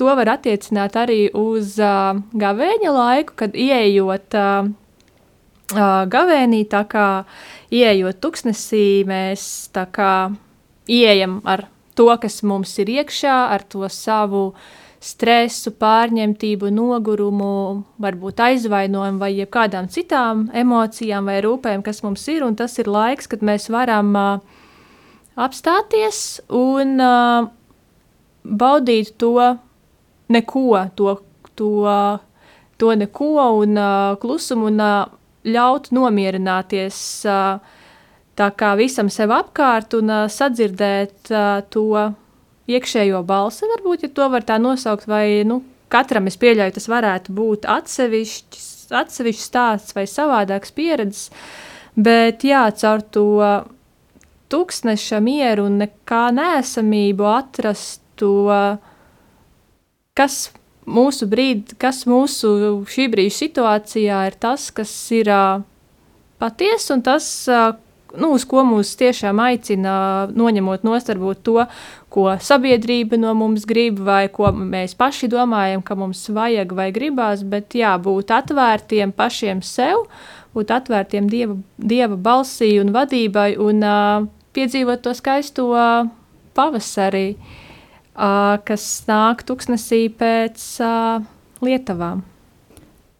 to 0.00 0.14
var 0.18 0.30
attiecināt 0.36 0.96
arī 0.98 1.26
uz 1.36 1.76
uh, 1.82 2.16
gavēņa 2.32 2.94
laiku, 2.94 3.36
kad 3.44 3.58
ieejot 3.58 4.38
uh, 4.38 4.70
gavēnī, 5.72 6.64
tā 6.68 6.84
kā 6.84 7.24
ieejot 7.72 8.20
tuksnesī, 8.20 9.04
mēs 9.08 9.70
tā 9.72 9.86
kā 9.86 10.32
ieejam 10.88 11.40
ar 11.44 11.68
to, 11.94 12.10
kas 12.20 12.42
mums 12.42 12.78
ir 12.78 12.90
iekšā, 12.90 13.36
ar 13.54 13.62
to 13.62 13.88
savu 13.88 14.52
stresu, 15.04 15.70
pārņemtību, 15.76 16.70
nogurumu, 16.72 17.84
varbūt 18.00 18.40
aizvainojumu 18.40 19.20
vai 19.20 19.32
kādām 19.44 19.88
citām 19.88 20.48
emocijām 20.52 21.28
vai 21.28 21.40
rūpēm, 21.44 21.82
kas 21.84 22.02
mums 22.02 22.24
ir. 22.28 22.44
Un 22.44 22.56
tas 22.56 22.78
ir 22.78 22.88
laiks, 22.88 23.28
kad 23.28 23.44
mēs 23.44 23.68
varam 23.72 24.14
uh, 24.16 24.38
apstāties 25.36 26.40
un 26.48 26.96
uh, 27.00 27.50
baudīt 28.44 29.12
to 29.20 29.36
neko, 30.32 30.64
to, 30.96 31.18
to, 31.54 31.74
to 32.80 32.96
neko 32.96 33.34
un 33.60 33.76
uh, 33.76 34.16
klusumu. 34.20 34.72
Un, 34.72 34.80
uh, 34.80 35.20
ļaut 35.44 35.90
nomierināties 35.94 36.98
tā 38.34 38.48
kā 38.58 38.72
visam 38.78 39.10
sev 39.12 39.32
apkārt 39.34 39.94
un 39.98 40.10
sadzirdēt 40.32 41.30
to 41.70 41.84
iekšējo 42.70 43.20
balsi, 43.28 43.68
varbūt, 43.68 44.06
ja 44.06 44.12
to 44.16 44.28
var 44.32 44.46
tā 44.46 44.56
nosaukt, 44.60 45.06
vai 45.10 45.44
nu, 45.46 45.60
katram 45.92 46.30
es 46.30 46.38
pieļauju, 46.40 46.74
tas 46.78 46.88
varētu 46.90 47.34
būt 47.36 47.68
atsevišķs, 47.70 48.66
atsevišķs 49.02 49.46
stāsts 49.50 49.96
vai 49.96 50.06
savādāks 50.08 50.72
pieredzes, 50.74 51.28
bet 51.94 52.44
jā, 52.46 52.64
caur 52.80 53.04
to 53.14 53.28
tūkstneša 54.52 55.20
mieru 55.24 55.68
un 55.68 55.78
nekā 55.82 56.24
nēsamību 56.36 57.28
atrast 57.28 58.02
to, 58.20 58.50
kas 60.16 60.48
mūsu 60.86 61.28
brīdi, 61.30 61.76
kas 61.80 62.04
mūsu 62.08 62.84
šī 62.90 63.08
brīža 63.12 63.38
situācijā 63.44 64.20
ir 64.28 64.36
tas, 64.40 64.68
kas 64.74 64.92
ir 65.14 65.30
uh, 65.32 65.64
patiesa 66.42 66.94
un 66.96 67.02
tas, 67.04 67.26
uh, 67.48 67.74
nu, 68.18 68.34
uz 68.36 68.44
ko 68.48 68.62
mūs 68.66 68.94
tiešām 69.00 69.40
aicina, 69.42 69.94
noņemot 70.34 70.84
nost 70.86 71.10
varbūt 71.10 71.42
to, 71.46 71.64
ko 72.14 72.28
sabiedrība 72.38 73.18
no 73.18 73.32
mums 73.38 73.66
grib, 73.66 73.98
vai 74.06 74.28
ko 74.32 74.52
mēs 74.54 74.94
paši 74.98 75.30
domājam, 75.32 75.82
ka 75.82 75.96
mums 75.98 76.22
vajag 76.30 76.76
vai 76.76 76.90
gribās, 76.94 77.42
bet 77.42 77.74
jā, 77.78 77.96
būt 77.98 78.30
atvērtiem 78.34 79.14
pašiem 79.16 79.64
sev, 79.66 80.06
būt 80.54 80.70
atvērtiem 80.70 81.26
Dieva, 81.32 81.58
dieva 81.78 82.16
balsī 82.20 82.76
un 82.82 82.94
vadībai 82.94 83.54
un 83.58 83.82
uh, 83.82 84.30
piedzīvot 84.54 85.02
to 85.02 85.16
skaisto 85.16 85.72
pavasarī. 86.54 87.28
Uh, 87.34 87.60
kas 88.14 88.84
nāk 89.08 89.42
tuksnesī 89.48 90.06
pēc 90.14 90.62
Lietavām. 91.64 92.22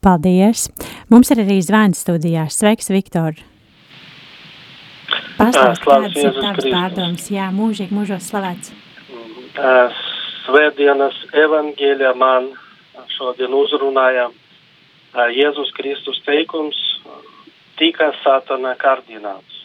Paldies! 0.04 0.68
Mums 1.08 1.32
ir 1.32 1.40
arī 1.42 1.58
zvans 1.64 2.02
studijā. 2.04 2.44
Sveiks, 2.52 2.90
Viktor! 2.92 3.38
Pastāst, 5.38 5.82
kādas 5.82 6.66
pārdomas? 6.68 7.30
Jā, 7.32 7.48
mūžīgi 7.54 7.94
mūžos 7.96 8.28
slavēts. 8.30 8.70
Svētdienas 10.44 11.16
evaņģēļa 11.44 12.12
man 12.20 12.52
šodien 13.16 13.54
uzrunāja 13.56 14.28
Jēzus 15.34 15.72
Kristus 15.78 16.20
teikums 16.26 16.78
tika 17.78 18.12
satana 18.22 18.74
kārdināts. 18.78 19.60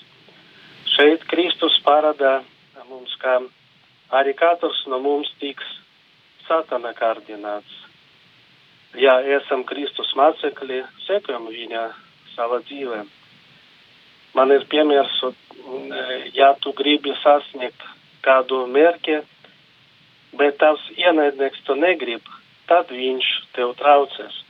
Šeit 0.95 1.25
Kristus 1.29 1.75
parāda 1.85 2.39
mums, 2.89 3.13
ka 3.21 3.39
arī 4.09 4.33
katrs 4.37 4.81
no 4.89 4.99
mums 5.03 5.29
tiks 5.41 5.65
satana 6.47 6.93
kārdināts. 6.97 7.75
Ja 8.97 9.19
esam 9.37 9.63
Kristus 9.69 10.09
mācekļi, 10.17 10.81
sekojam 11.05 11.45
viņa 11.51 11.83
savā 12.33 12.61
dzīvē. 12.65 13.03
Man 14.33 14.53
ir 14.53 14.65
piemērs, 14.69 15.13
ja 16.33 16.53
tu 16.61 16.73
gribi 16.77 17.13
sasniegt 17.21 17.85
kādu 18.25 18.65
mērķi, 18.69 19.19
bet 20.37 20.57
tavs 20.61 20.85
ienaidnieks 20.97 21.61
to 21.67 21.77
negrib, 21.77 22.25
tad 22.69 22.89
viņš 22.93 23.29
tev 23.57 23.75
traucēs. 23.77 24.43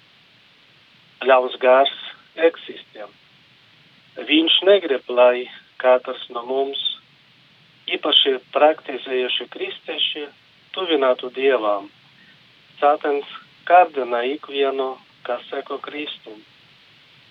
Ļaus 1.28 1.56
gars 1.60 1.96
eksistē. 2.40 3.08
Viņš 4.30 4.62
negrib, 4.68 5.04
lai 5.12 5.50
katrs 5.80 6.26
no 6.32 6.44
mums 6.48 6.89
īpaši 7.96 8.36
praktizējuši 8.54 9.48
kristieši 9.54 10.26
tuvinātu 10.76 11.32
dievām. 11.36 11.90
Sātans 12.80 13.28
kārdina 13.68 14.22
ikvienu, 14.34 14.94
kas 15.28 15.44
seko 15.50 15.78
Kristum. 15.84 16.40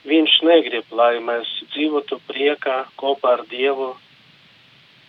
Viņš 0.08 0.34
negrib, 0.46 0.90
lai 0.94 1.18
mēs 1.24 1.48
dzīvotu 1.72 2.20
priekā 2.28 2.84
kopā 3.00 3.38
ar 3.38 3.44
Dievu. 3.50 3.90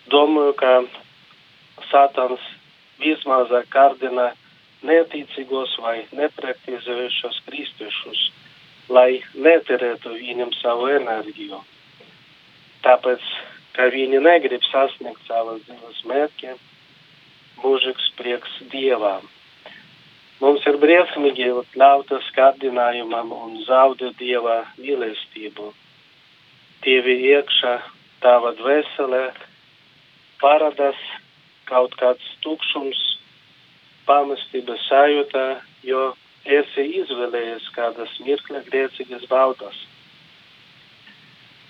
Domāju, 0.10 0.56
ka 0.60 0.74
Sātans 1.92 2.46
vismazāk 3.00 3.70
kārdina 3.74 4.32
neticīgos 4.86 5.76
vai 5.84 5.98
nepraktizējušos 6.16 7.42
kristiešus, 7.48 8.26
lai 8.90 9.22
neterētu 9.36 10.16
viņam 10.16 10.54
savu 10.60 10.90
enerģiju. 10.96 11.60
Tāpēc 12.84 13.26
ka 13.80 13.86
viņi 13.94 14.20
negrib 14.20 14.64
sasniegt 14.68 15.22
savas 15.24 15.62
dzīves 15.64 16.00
mērķi, 16.12 16.50
mūžīgs 17.64 18.08
prieks 18.20 18.58
dievām. 18.74 19.22
Mums 20.42 20.66
ir 20.68 20.76
briesmīgi 20.82 21.48
ļauta 21.80 22.20
skardinājumam 22.26 23.32
un 23.38 23.54
zaudēt 23.64 24.18
dieva 24.20 24.58
mīlestību. 24.82 25.72
Tievi 26.84 27.16
iekšā 27.30 27.72
tava 28.26 28.52
dvēselē 28.60 29.22
paradas 30.44 31.00
kaut 31.72 31.96
kāds 32.02 32.28
tukšums, 32.44 33.00
pamestības 34.12 34.84
sajūta, 34.90 35.46
jo 35.88 36.04
esi 36.60 36.86
izvēlējies 37.00 37.72
kādas 37.80 38.20
mirkļa 38.28 38.66
grēcīgas 38.68 39.24
baudas 39.32 39.80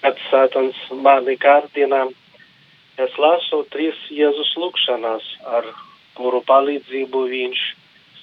kad 0.01 0.19
Sātans 0.29 0.77
mani 1.03 1.35
kārdina, 1.39 2.05
es 2.99 3.15
lasu 3.19 3.63
trīs 3.73 3.97
Jēzus 4.13 4.51
lūkšanas, 4.59 5.25
ar 5.57 5.67
kuru 6.17 6.41
palīdzību 6.47 7.23
viņš 7.31 7.63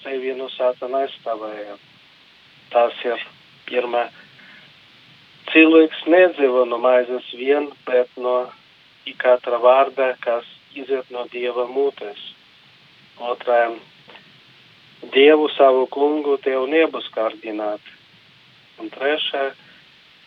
sevi 0.02 0.34
no 0.38 0.48
Sātana 0.56 1.04
aizstāvēja. 1.04 1.76
Tas 2.72 3.02
ir 3.04 3.26
pirmā. 3.68 4.06
Cilvēks 5.52 6.06
nedzīvo 6.10 6.64
no 6.68 6.78
maizes 6.82 7.28
vien, 7.38 7.68
bet 7.86 8.10
no 8.16 8.38
katra 9.22 9.60
vārda, 9.62 10.14
kas 10.20 10.48
iziet 10.74 11.12
no 11.14 11.24
Dieva 11.32 11.68
mutes. 11.70 12.18
Otrajam. 13.22 13.78
Dievu 15.14 15.46
savu 15.54 15.86
kungu 15.92 16.34
tev 16.42 16.66
nebūs 16.68 17.06
kārdināt. 17.14 17.80
Un 18.80 18.90
trešajam 18.92 19.54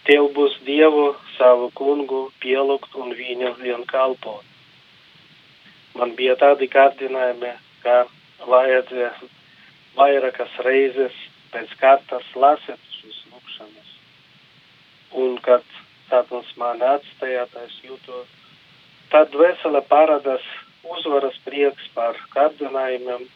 Tev 0.07 0.29
būs 0.35 0.55
Dievu 0.67 1.09
savu 1.37 1.69
kungu 1.75 2.29
pielūgt 2.43 2.95
un 2.95 3.11
viņam 3.17 3.59
vien 3.63 3.83
kalpot. 3.89 4.45
Man 5.97 6.15
bija 6.15 6.37
tādi 6.39 6.69
kārdinājumi, 6.71 7.51
ka 7.83 8.05
vajadzēja 8.47 9.11
vairākas 9.97 10.55
reizes 10.65 11.15
pēc 11.53 11.73
kārtas 11.81 12.25
lasīt 12.35 12.97
šīs 12.99 13.21
lūkšanas. 13.33 13.93
Un 15.23 15.37
kad 15.45 15.65
Sātans 16.09 16.49
mani 16.57 16.85
atstāja, 16.89 17.43
es 17.65 17.75
jūtos, 17.85 18.29
tad 19.11 19.35
vesela 19.37 19.81
parādās 19.91 20.45
uzvaras 20.95 21.35
prieks 21.45 21.85
par 21.93 22.17
kārdinājumiem, 22.33 23.27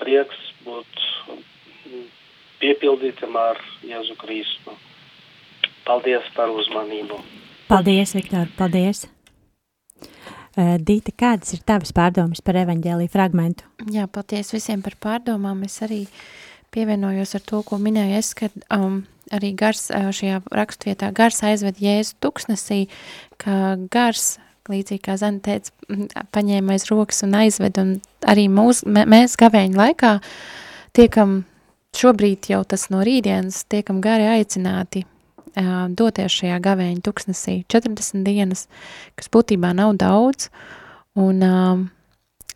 prieks 0.00 0.46
būt 0.64 1.02
piepildītam 2.62 3.36
ar 3.36 3.60
Jēzu 3.84 4.16
Kristu. 4.22 4.76
Paldies 5.88 6.26
par 6.36 6.50
uzmanību. 6.52 7.16
Paldies, 7.68 8.12
Viktor, 8.16 8.50
paldies. 8.58 9.06
Dīta, 10.58 11.12
kādas 11.16 11.54
ir 11.54 11.62
tavas 11.64 11.94
pārdomas 11.96 12.42
par 12.44 12.58
evaņģēliju 12.60 13.12
fragmentu? 13.12 13.64
Jā, 13.94 14.08
paldies 14.10 14.50
visiem 14.52 14.82
par 14.84 14.98
pārdomām. 15.00 15.62
Es 15.64 15.78
arī 15.86 16.02
pievienojos 16.74 17.36
ar 17.38 17.44
to, 17.46 17.62
ko 17.64 17.78
minēju 17.80 18.18
es, 18.18 18.32
ka 18.36 18.50
um, 18.74 19.00
arī 19.32 19.54
gars 19.56 19.86
šajā 19.88 20.42
rakstvietā 20.60 21.12
gars 21.16 21.40
aizved 21.46 21.80
Jēzu 21.80 22.18
tuksnesī, 22.24 22.82
ka 23.40 23.76
gars, 23.92 24.36
līdzīgi 24.68 25.04
kā 25.08 25.16
Zana 25.20 25.40
teica, 25.44 25.72
paņēma 26.36 26.76
aiz 26.76 26.88
rokas 26.90 27.24
un 27.24 27.36
aizved, 27.38 27.78
un 27.80 27.94
arī 28.28 28.48
mūs, 28.52 28.82
mēs 28.84 29.38
gavēņu 29.40 29.78
laikā 29.78 30.18
tiekam 30.98 31.44
šobrīd 31.96 32.50
jau 32.52 32.64
tas 32.68 32.90
no 32.92 33.00
rītdienas, 33.06 33.62
tiekam 33.72 34.02
gari 34.04 34.28
aicināti 34.34 35.06
doties 35.98 36.34
šajā 36.40 36.58
gavēņa 36.64 37.04
tuksnesī 37.04 37.60
40 37.70 38.26
dienas, 38.26 38.66
kas 39.18 39.30
būtībā 39.32 39.72
nav 39.76 39.96
daudz, 40.00 40.50
un 41.18 41.42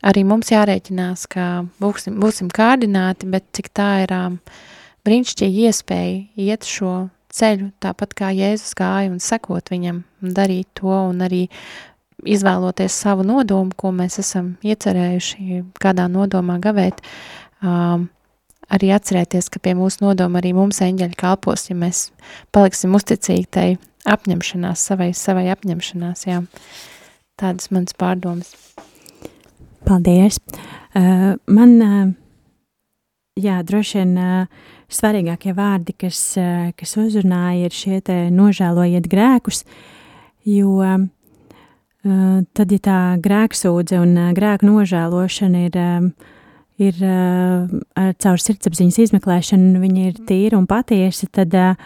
arī 0.02 0.24
mums 0.26 0.52
jārēķinās, 0.52 1.26
ka 1.30 1.48
būsim, 1.82 2.18
būsim 2.22 2.50
kārdināti, 2.52 3.30
bet 3.30 3.48
cik 3.56 3.72
tā 3.76 3.90
ir 4.04 4.14
brīnišķīgi 5.06 5.66
iespēja 5.68 6.46
iet 6.50 6.68
šo 6.68 7.08
ceļu, 7.32 7.70
tāpat 7.82 8.12
kā 8.18 8.30
Jēzus 8.36 8.76
gāja 8.78 9.10
un 9.10 9.20
sekot 9.22 9.72
viņam, 9.72 10.02
un 10.22 10.34
darīt 10.36 10.68
to, 10.78 10.92
un 10.92 11.24
arī 11.24 11.46
izvēloties 12.28 12.94
savu 13.04 13.24
nodomu, 13.26 13.72
ko 13.76 13.90
mēs 13.94 14.20
esam 14.22 14.54
iecerējuši 14.62 15.62
kādā 15.82 16.06
nodomā 16.12 16.58
gavēt, 16.62 17.00
um, 17.64 18.06
arī 18.72 18.92
atcerēties, 18.94 19.50
ka 19.52 19.62
pie 19.62 19.74
mūsu 19.78 20.04
nodoma 20.04 20.40
arī 20.40 20.52
mums 20.56 20.80
eņģeļi 20.84 21.18
kalpos, 21.18 21.68
ja 21.70 21.76
mēs 21.78 22.10
paliksim 22.54 22.94
uzticīgi 22.98 23.48
tai 23.50 23.66
apņemšanās, 24.08 24.86
savai, 24.90 25.12
savai 25.16 25.48
apņemšanās, 25.54 26.26
jā. 26.28 26.42
Tādas 27.40 27.70
manas 27.72 27.96
pārdomas. 27.98 28.52
Paldies. 29.86 30.38
Uh, 30.94 31.34
man, 31.50 31.72
uh, 31.82 32.10
jā, 33.40 33.56
droši 33.66 34.02
vien 34.02 34.12
uh, 34.20 34.68
svarīgākie 34.92 35.54
vārdi, 35.56 35.96
kas, 36.04 36.20
uh, 36.38 36.68
kas 36.78 36.94
uzrunāja, 37.00 37.66
ir 37.66 37.74
šie 37.74 38.02
te 38.04 38.18
nožēlojiet 38.34 39.08
grēkus, 39.10 39.64
jo 40.46 40.76
uh, 40.84 41.08
tad, 42.52 42.76
ja 42.76 42.84
tā 42.84 43.00
grēksūdze 43.24 43.98
un 44.02 44.14
uh, 44.18 44.30
grēku 44.36 44.68
nožēlošana 44.68 45.66
ir 45.70 45.80
uh, 45.80 46.30
ir 46.80 46.98
uh, 47.04 47.68
caur 48.22 48.40
sirdsapziņas 48.40 48.98
izmeklēšanu, 49.06 49.80
viņi 49.82 50.06
ir 50.08 50.20
tīri 50.28 50.56
un 50.58 50.66
patiesi, 50.70 51.28
tad, 51.32 51.54
uh, 51.54 51.76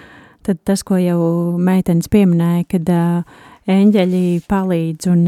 tad 0.46 0.61
tas, 0.66 0.85
ko 0.87 0.99
jau 1.01 1.20
meitenes 1.59 2.11
pieminēja, 2.12 2.66
kad 2.70 2.92
uh, 2.94 3.38
eņģeļi 3.66 4.27
palīdz 4.46 5.11
un, 5.11 5.25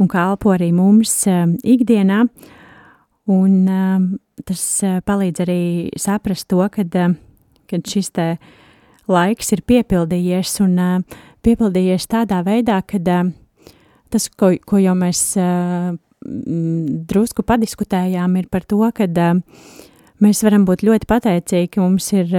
un 0.00 0.08
kalpo 0.08 0.54
arī 0.54 0.70
mums 0.76 1.18
um, 1.28 1.56
ikdienā, 1.60 2.24
un 3.32 3.56
tas 4.46 4.62
palīdz 5.04 5.42
arī 5.42 5.62
saprast 5.98 6.46
to, 6.48 6.62
kad, 6.72 6.94
kad 7.66 7.90
šis 7.90 8.12
te 8.14 8.26
laiks 9.10 9.52
ir 9.52 9.64
piepildījies 9.66 10.60
un 10.62 10.78
piepildījies 11.44 12.06
tādā 12.10 12.40
veidā, 12.46 12.78
kad 12.86 13.04
tas, 13.04 14.28
ko, 14.38 14.52
ko 14.62 14.80
jau 14.80 14.94
mēs 14.98 15.24
drusku 17.08 17.44
padiskutējām, 17.46 18.36
ir 18.40 18.48
par 18.52 18.66
to, 18.68 18.82
ka 18.94 19.06
mēs 20.22 20.42
varam 20.46 20.66
būt 20.68 20.84
ļoti 20.86 21.08
pateicīgi, 21.10 21.82
mums 21.82 22.10
ir 22.16 22.34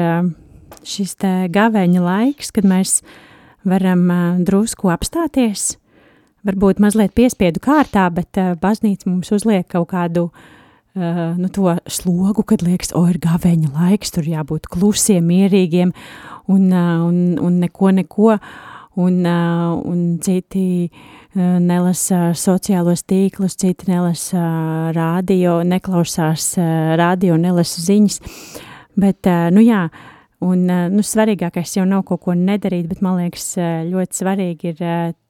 šis 0.88 1.16
te 1.22 1.34
gavēņa 1.54 2.04
laiks, 2.04 2.52
kad 2.56 2.68
mēs 2.68 3.02
varam 3.68 4.08
drusku 4.48 4.92
apstāties, 4.94 5.76
varbūt 6.48 6.82
mazliet 6.84 7.16
piespiedu 7.18 7.62
kārtā, 7.64 8.08
bet 8.14 8.40
baznīca 8.62 9.10
mums 9.10 9.32
uzliek 9.36 9.68
kaut 9.72 9.92
kādu 9.92 10.30
nu, 10.98 11.50
to 11.54 11.76
slogu, 11.92 12.42
kad 12.48 12.64
liekas, 12.66 12.90
o, 12.98 13.04
ir 13.12 13.20
gavēņa 13.22 13.70
laiks, 13.76 14.16
tur 14.16 14.26
jābūt 14.26 14.66
klusiem, 14.72 15.28
mierīgiem 15.30 15.92
un, 16.50 16.72
un, 16.74 17.20
un 17.44 17.60
neko, 17.62 17.92
neko, 18.00 18.32
uh, 18.40 18.67
un 18.98 20.18
citi 20.24 20.90
uh, 20.90 21.58
nelasa 21.62 22.34
sociālos 22.38 23.06
tīklus, 23.08 23.58
citi 23.62 23.92
nelasa 23.92 24.42
uh, 24.42 24.92
rādio, 24.96 25.62
neklausās 25.68 26.56
uh, 26.58 26.96
rādio, 27.00 27.38
nelasa 27.38 27.84
ziņas, 27.86 28.22
bet, 28.98 29.26
uh, 29.30 29.50
nu 29.54 29.66
jā, 29.66 29.88
uh, 29.88 30.14
Un, 30.38 30.68
nu, 30.70 31.02
svarīgākais 31.02 31.72
jau 31.80 31.84
nav 31.90 32.04
kaut 32.06 32.22
ko 32.28 32.34
nedarīt, 32.38 32.86
bet 32.92 33.00
man 33.02 33.16
liekas, 33.18 33.56
ļoti 33.90 34.20
svarīgi 34.20 34.70
ir 34.70 34.82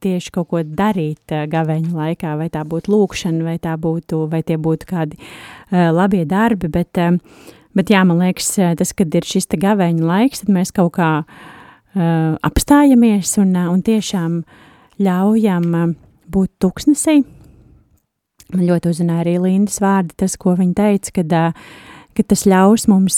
tieši 0.04 0.34
kaut 0.36 0.50
ko 0.52 0.60
darīt 0.68 1.32
gaveņa 1.48 1.94
laikā, 1.96 2.34
vai 2.36 2.50
tā 2.52 2.66
būtu 2.68 2.92
lūkšana, 2.92 3.46
vai, 3.48 3.56
būtu, 3.56 4.26
vai 4.28 4.42
tie 4.44 4.58
būtu 4.60 4.90
kādi 4.90 5.16
uh, 5.16 5.94
labie 5.96 6.26
darbi, 6.28 6.68
bet, 6.68 7.00
uh, 7.00 7.56
bet 7.72 7.94
jā, 7.96 8.04
man 8.04 8.20
liekas, 8.20 8.52
tas, 8.82 8.92
kad 8.92 9.16
ir 9.16 9.28
šis 9.32 9.48
gaveņa 9.56 10.12
laiks, 10.12 10.44
tad 10.44 10.52
mēs 10.58 10.76
kaut 10.76 10.98
kā 11.00 11.12
uh, 11.24 11.57
apstājamies 11.98 13.38
un, 13.42 13.56
uh, 13.56 13.72
un 13.74 13.82
tiešām 13.86 14.42
ļaujam 15.04 15.68
uh, 15.74 15.92
būt 16.32 16.54
tuksnesī. 16.64 17.22
Man 18.54 18.64
ļoti 18.70 18.94
uzrunāja 18.94 19.26
arī 19.26 19.36
Lindas 19.44 19.82
vārdi, 19.84 20.16
tas, 20.16 20.38
ko 20.40 20.56
viņa 20.56 20.78
teica, 20.78 21.12
kad, 21.20 21.34
kad 22.16 22.28
tas 22.32 22.46
ļaus 22.48 22.86
mums 22.88 23.18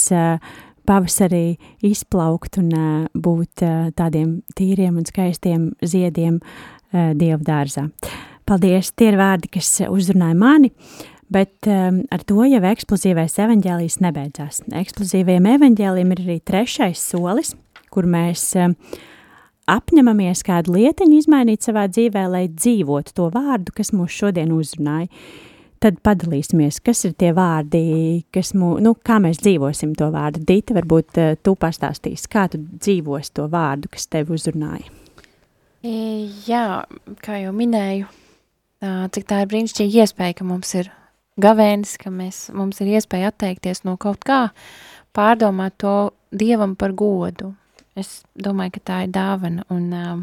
pavasarī 0.90 1.54
izplaukt 1.86 2.58
un 2.58 2.72
būt 3.14 3.62
tādiem 3.94 4.40
tīriem 4.58 4.98
un 4.98 5.06
skaistiem 5.06 5.68
ziediem 5.86 6.40
uh, 6.40 7.12
dievdārzā. 7.14 7.86
Paldies, 8.42 8.90
tie 8.98 9.12
ir 9.12 9.20
vārdi, 9.20 9.52
kas 9.54 9.68
uzrunāja 9.86 10.34
mani, 10.34 10.72
bet 11.30 11.68
um, 11.70 12.02
ar 12.10 12.24
to 12.26 12.42
jau 12.50 12.62
eksplozīvais 12.72 13.38
evaņģēlijs 13.44 14.00
nebeidzās. 14.02 14.64
Eksplozīviem 14.82 15.46
evaņģēlijiem 15.52 16.14
ir 16.16 16.22
arī 16.24 16.38
trešais 16.42 17.04
solis, 17.12 17.54
kur 17.92 18.08
mēs 18.10 18.44
um, 18.60 18.74
apņemamies 19.70 20.42
kādu 20.46 20.76
lietiņu 20.78 21.20
izmainīt 21.20 21.66
savā 21.66 21.86
dzīvē, 21.90 22.26
lai 22.32 22.44
dzīvotu 22.48 23.14
to 23.16 23.30
vārdu, 23.34 23.74
kas 23.76 23.94
mūs 23.96 24.16
šodien 24.22 24.52
uzrunāja 24.56 25.10
tad 25.80 25.96
padalīsimies, 26.04 26.82
kas 26.84 27.06
ir 27.08 27.14
tie 27.16 27.30
vārdi, 27.32 27.80
kas 28.34 28.52
mū, 28.52 28.74
nu, 28.84 28.92
kā 29.00 29.16
mēs 29.22 29.40
dzīvosim 29.40 29.94
to 29.96 30.10
vārdu. 30.12 30.42
Dita, 30.44 30.76
varbūt 30.76 31.20
uh, 31.22 31.36
tu 31.40 31.54
pastāstīsi, 31.56 32.28
kā 32.28 32.50
tu 32.52 32.60
dzīvos 32.60 33.32
to 33.32 33.46
vārdu, 33.48 33.88
kas 33.94 34.04
tev 34.12 34.34
uzrunāja. 34.36 34.90
E, 35.80 36.28
jā, 36.44 36.82
kā 37.24 37.38
jau 37.40 37.54
minēju, 37.56 38.08
cik 39.14 39.24
tā 39.28 39.42
ir 39.42 39.48
brīnišķīga 39.48 40.04
iespēja, 40.04 40.36
ka 40.36 40.46
mums 40.48 40.74
ir 40.76 40.90
gavēnis, 41.40 41.96
ka 42.00 42.12
mēs, 42.12 42.48
mums 42.56 42.80
ir 42.84 42.94
iespēja 42.96 43.32
atteikties 43.32 43.84
no 43.88 43.96
kaut 44.00 44.24
kā, 44.26 44.48
pārdomāt 45.16 45.78
to 45.80 46.12
Dievam 46.30 46.76
par 46.78 46.92
godu. 46.94 47.54
Es 47.98 48.20
domāju, 48.38 48.76
ka 48.76 48.84
tā 48.86 48.98
ir 49.06 49.14
dāvana 49.14 49.64
un 49.72 49.88
um, 49.96 50.20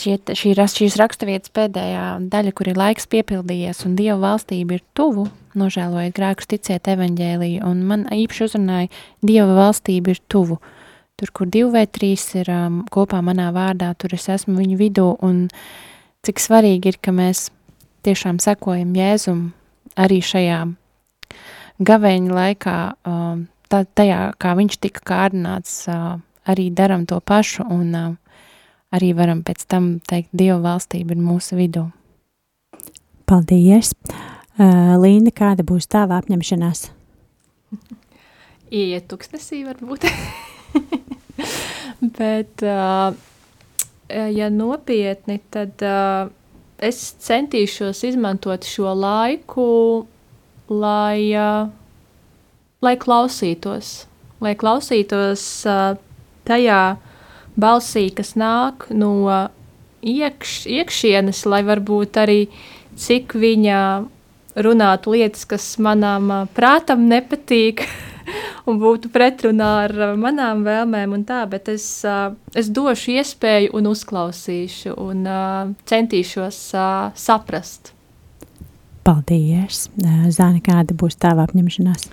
šie, 0.00 0.16
šī, 0.24 0.54
šīs 0.56 0.96
raksturvietas 1.00 1.52
pēdējā 1.54 2.04
daļa, 2.32 2.52
kur 2.56 2.70
ir 2.70 2.80
laiks 2.80 3.08
piepildījies 3.12 3.84
un 3.88 3.96
Dieva 3.98 4.16
valstība 4.22 4.78
ir 4.78 4.84
tuvu, 4.96 5.26
nožēlojiet 5.58 6.14
grēkus, 6.16 6.48
ticiet 6.50 6.88
evaņģēliju, 6.94 7.64
un 7.68 7.84
man 7.88 8.06
īpaši 8.14 8.46
uzrunāja 8.48 8.90
Dieva 9.22 9.58
valstība 9.58 10.14
ir 10.14 10.22
tuvu. 10.32 10.60
Tur, 11.14 11.30
kur 11.30 11.46
divi 11.46 11.70
vai 11.70 11.84
trīs 11.86 12.24
ir 12.34 12.48
um, 12.50 12.80
kopā 12.90 13.20
manā 13.22 13.52
vārdā, 13.54 13.92
tur 13.94 14.16
es 14.16 14.26
esmu 14.32 14.56
viņu 14.58 14.78
vidū, 14.80 15.10
un 15.22 15.44
cik 16.26 16.42
svarīgi 16.42 16.90
ir, 16.90 16.98
ka 16.98 17.14
mēs 17.14 17.50
tiešām 18.04 18.40
sekojam 18.42 18.96
Jēzum 18.98 19.44
arī 20.00 20.18
šajā 20.24 20.64
gaveņa 21.86 22.34
laikā, 22.34 22.78
um, 23.06 23.44
tā, 23.74 23.82
tajā, 23.98 24.20
kā 24.38 24.54
viņš 24.58 24.78
tika 24.82 25.02
kārdināts, 25.10 25.84
arī 26.46 26.68
daram 26.70 27.06
to 27.10 27.18
pašu, 27.18 27.66
un 27.74 28.16
arī 28.94 29.10
varam 29.16 29.42
pēc 29.46 29.66
tam 29.66 29.96
teikt, 30.06 30.30
Dieva 30.36 30.60
valstība 30.62 31.16
ir 31.16 31.22
mūsu 31.24 31.58
vidū. 31.58 31.88
Paldies! 33.26 33.94
Līna, 34.54 35.32
kāda 35.34 35.64
būs 35.66 35.88
tava 35.90 36.20
apņemšanās? 36.20 36.86
Iet 38.74 39.08
tuksnesī 39.10 39.64
varbūt. 39.66 40.06
Bet, 42.18 42.62
ja 44.14 44.50
nopietni, 44.54 45.40
tad 45.50 45.82
es 46.84 47.00
centīšos 47.24 48.04
izmantot 48.06 48.68
šo 48.68 48.94
laiku, 48.94 49.66
lai, 50.70 51.32
lai 52.84 52.94
klausītos, 53.00 53.92
lai 54.44 54.54
klausītos 54.60 55.44
uh, 55.68 55.96
tajā, 56.48 56.82
balsī, 57.60 58.08
kas 58.14 58.34
nāk 58.38 58.88
no 58.92 59.14
iekš, 60.04 60.64
iekšienes, 60.68 61.44
lai 61.48 61.62
varbūt 61.66 62.18
arī 62.20 62.40
cik 63.00 63.36
viņa 63.38 63.78
runātu 64.64 65.14
lietas, 65.14 65.46
kas 65.48 65.74
manām 65.82 66.48
prātam 66.54 67.08
nepatīk. 67.10 67.86
un 68.68 68.78
būtu 68.80 69.10
pretrunā 69.12 69.70
ar 69.84 69.94
manām 70.20 70.64
vēlmēm, 70.66 71.12
un 71.18 71.24
tā, 71.28 71.42
bet 71.50 71.68
es, 71.72 71.86
es 72.56 72.70
došu 72.72 73.18
iespēju 73.18 73.74
un 73.76 73.90
uzklausīšu, 73.90 74.94
un 75.04 75.26
centīšos 75.90 76.60
saprast. 77.26 77.92
Paldies! 79.04 79.88
Zāni, 80.32 80.62
kāda 80.64 80.96
būs 80.96 81.18
tava 81.20 81.44
apņemšanās? 81.44 82.08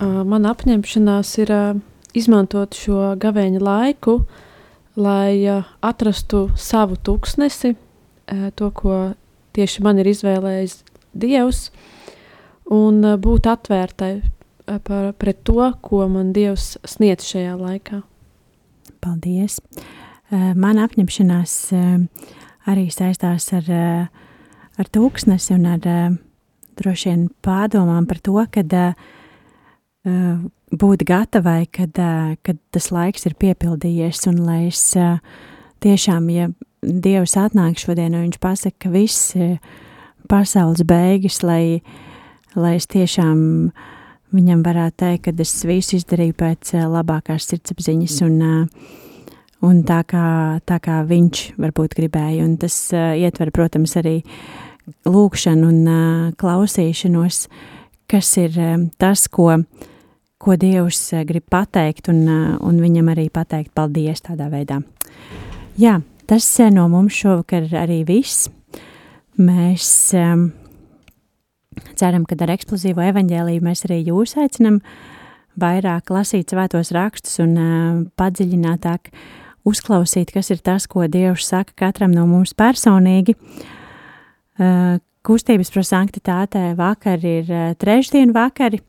Mana 0.00 0.54
apņemšanās 0.54 1.30
ir 1.42 1.50
izmantot 2.16 2.76
šo 2.76 3.12
gavēņa 3.20 3.60
laiku, 3.60 4.22
lai 4.96 5.44
atrastu 5.84 6.46
savu 6.56 6.96
tūkstnesi, 6.96 7.74
to, 8.56 8.70
ko 8.72 9.12
tieši 9.52 9.84
man 9.84 10.00
ir 10.00 10.08
izvēlējis 10.14 10.78
Dievs, 11.12 11.66
un 12.72 13.04
būt 13.20 13.50
atvērtai 13.52 14.14
par, 14.86 15.12
pret 15.20 15.44
to, 15.44 15.68
ko 15.84 16.06
man 16.08 16.32
Dievs 16.32 16.78
sniedz 16.88 17.28
šajā 17.28 17.52
laikā. 17.60 18.00
Paldies! 19.04 19.60
Mana 20.32 20.86
apņemšanās 20.88 21.56
arī 22.72 22.88
saistās 22.88 23.52
ar, 23.52 23.72
ar 24.80 24.94
tūkstnesi 24.96 25.52
un 25.58 25.66
ar 25.74 25.88
droši 26.80 27.10
vien 27.10 27.26
pārdomām 27.44 28.08
par 28.08 28.22
to, 28.24 28.40
kad 28.54 28.72
uh, 28.72 29.10
būt 30.04 31.04
gatavai, 31.06 31.66
kad, 31.70 31.98
kad 32.42 32.58
tas 32.74 32.90
laiks 32.90 33.26
ir 33.28 33.36
piepildījies, 33.38 34.26
un 34.30 34.42
lai 34.46 34.66
es 34.70 34.84
tiešām, 35.82 36.28
ja 36.34 36.50
Dievs 36.82 37.36
atnāk 37.38 37.78
šodien, 37.78 38.16
un 38.16 38.24
viņš 38.26 38.38
pasaka, 38.42 38.74
ka 38.82 38.90
viss 38.90 39.36
pasaules 40.26 40.82
beigas, 40.82 41.38
lai, 41.46 41.78
lai 42.58 42.72
es 42.80 42.88
tiešām 42.90 43.70
viņam 44.34 44.64
varētu 44.66 44.98
teikt, 45.04 45.28
ka 45.28 45.44
es 45.44 45.52
visu 45.68 46.00
izdarīju 46.00 46.34
pēc 46.40 46.72
labākās 46.90 47.46
sirdsapziņas, 47.52 48.16
un, 48.26 48.66
un 49.62 49.80
tā, 49.86 50.00
kā, 50.10 50.26
tā 50.66 50.80
kā 50.82 50.98
viņš 51.06 51.44
varbūt 51.62 51.94
gribēja, 52.00 52.42
un 52.48 52.56
tas 52.58 52.76
ietver, 52.90 53.52
protams, 53.54 53.94
arī 54.00 54.18
lūkšanu 55.06 55.70
un 55.70 56.34
klausīšanos, 56.40 57.44
kas 58.10 58.34
ir 58.42 58.58
tas, 58.98 59.28
ko 59.30 59.52
ko 60.42 60.56
Dievs 60.58 61.00
eh, 61.14 61.24
grib 61.28 61.46
pateikt, 61.50 62.10
un, 62.10 62.24
eh, 62.26 62.56
un 62.66 62.80
viņam 62.82 63.12
arī 63.14 63.28
pateikt 63.32 63.72
paldies 63.76 64.24
tādā 64.26 64.48
veidā. 64.52 64.80
Jā, 65.80 66.00
tas 66.30 66.48
eh, 66.60 66.72
no 66.74 66.88
mums 66.92 67.16
šovakar 67.16 67.68
arī 67.84 68.02
viss. 68.08 68.48
Mēs 69.40 69.86
um, 70.18 70.50
ceram, 71.96 72.26
ka 72.28 72.36
ar 72.44 72.52
eksplozīvo 72.52 73.00
evaņģēlīju 73.12 73.64
mēs 73.64 73.86
arī 73.86 74.02
jūs 74.10 74.36
aicinam 74.36 74.82
vairāk 75.60 76.12
lasīt 76.12 76.52
svētos 76.52 76.92
rakstus 76.92 77.40
un 77.40 77.54
uh, 77.56 78.02
padziļinātāk 78.20 79.08
uzklausīt, 79.68 80.34
kas 80.34 80.52
ir 80.52 80.60
tas, 80.64 80.84
ko 80.90 81.06
Dievs 81.08 81.46
saka 81.48 81.72
katram 81.86 82.12
no 82.12 82.26
mums 82.28 82.52
personīgi, 82.52 83.38
uh, 84.60 85.00
kustības 85.24 85.72
prosanktitātē 85.72 86.72
vakar 86.76 87.24
ir 87.24 87.48
uh, 87.48 87.72
trešdienu 87.80 88.36
vakari. 88.36 88.82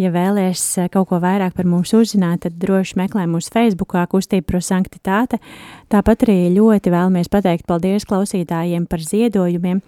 Ja 0.00 0.08
vēlaties 0.14 0.62
uh, 0.80 0.88
kaut 0.92 1.10
ko 1.10 1.18
vairāk 1.20 1.52
par 1.58 1.66
mums 1.68 1.92
uzzināt, 1.96 2.44
tad 2.46 2.56
droši 2.62 2.96
meklē 2.96 3.26
mūsu 3.28 3.52
Facebookā 3.52 4.06
kustība 4.08 4.46
prosanktitāte. 4.48 5.40
Tāpat 5.92 6.24
arī 6.24 6.38
ļoti 6.54 6.92
vēlamies 6.94 7.28
pateikt 7.32 7.66
paldies 7.68 8.06
klausītājiem 8.08 8.86
par 8.88 9.04
ziedojumiem, 9.04 9.82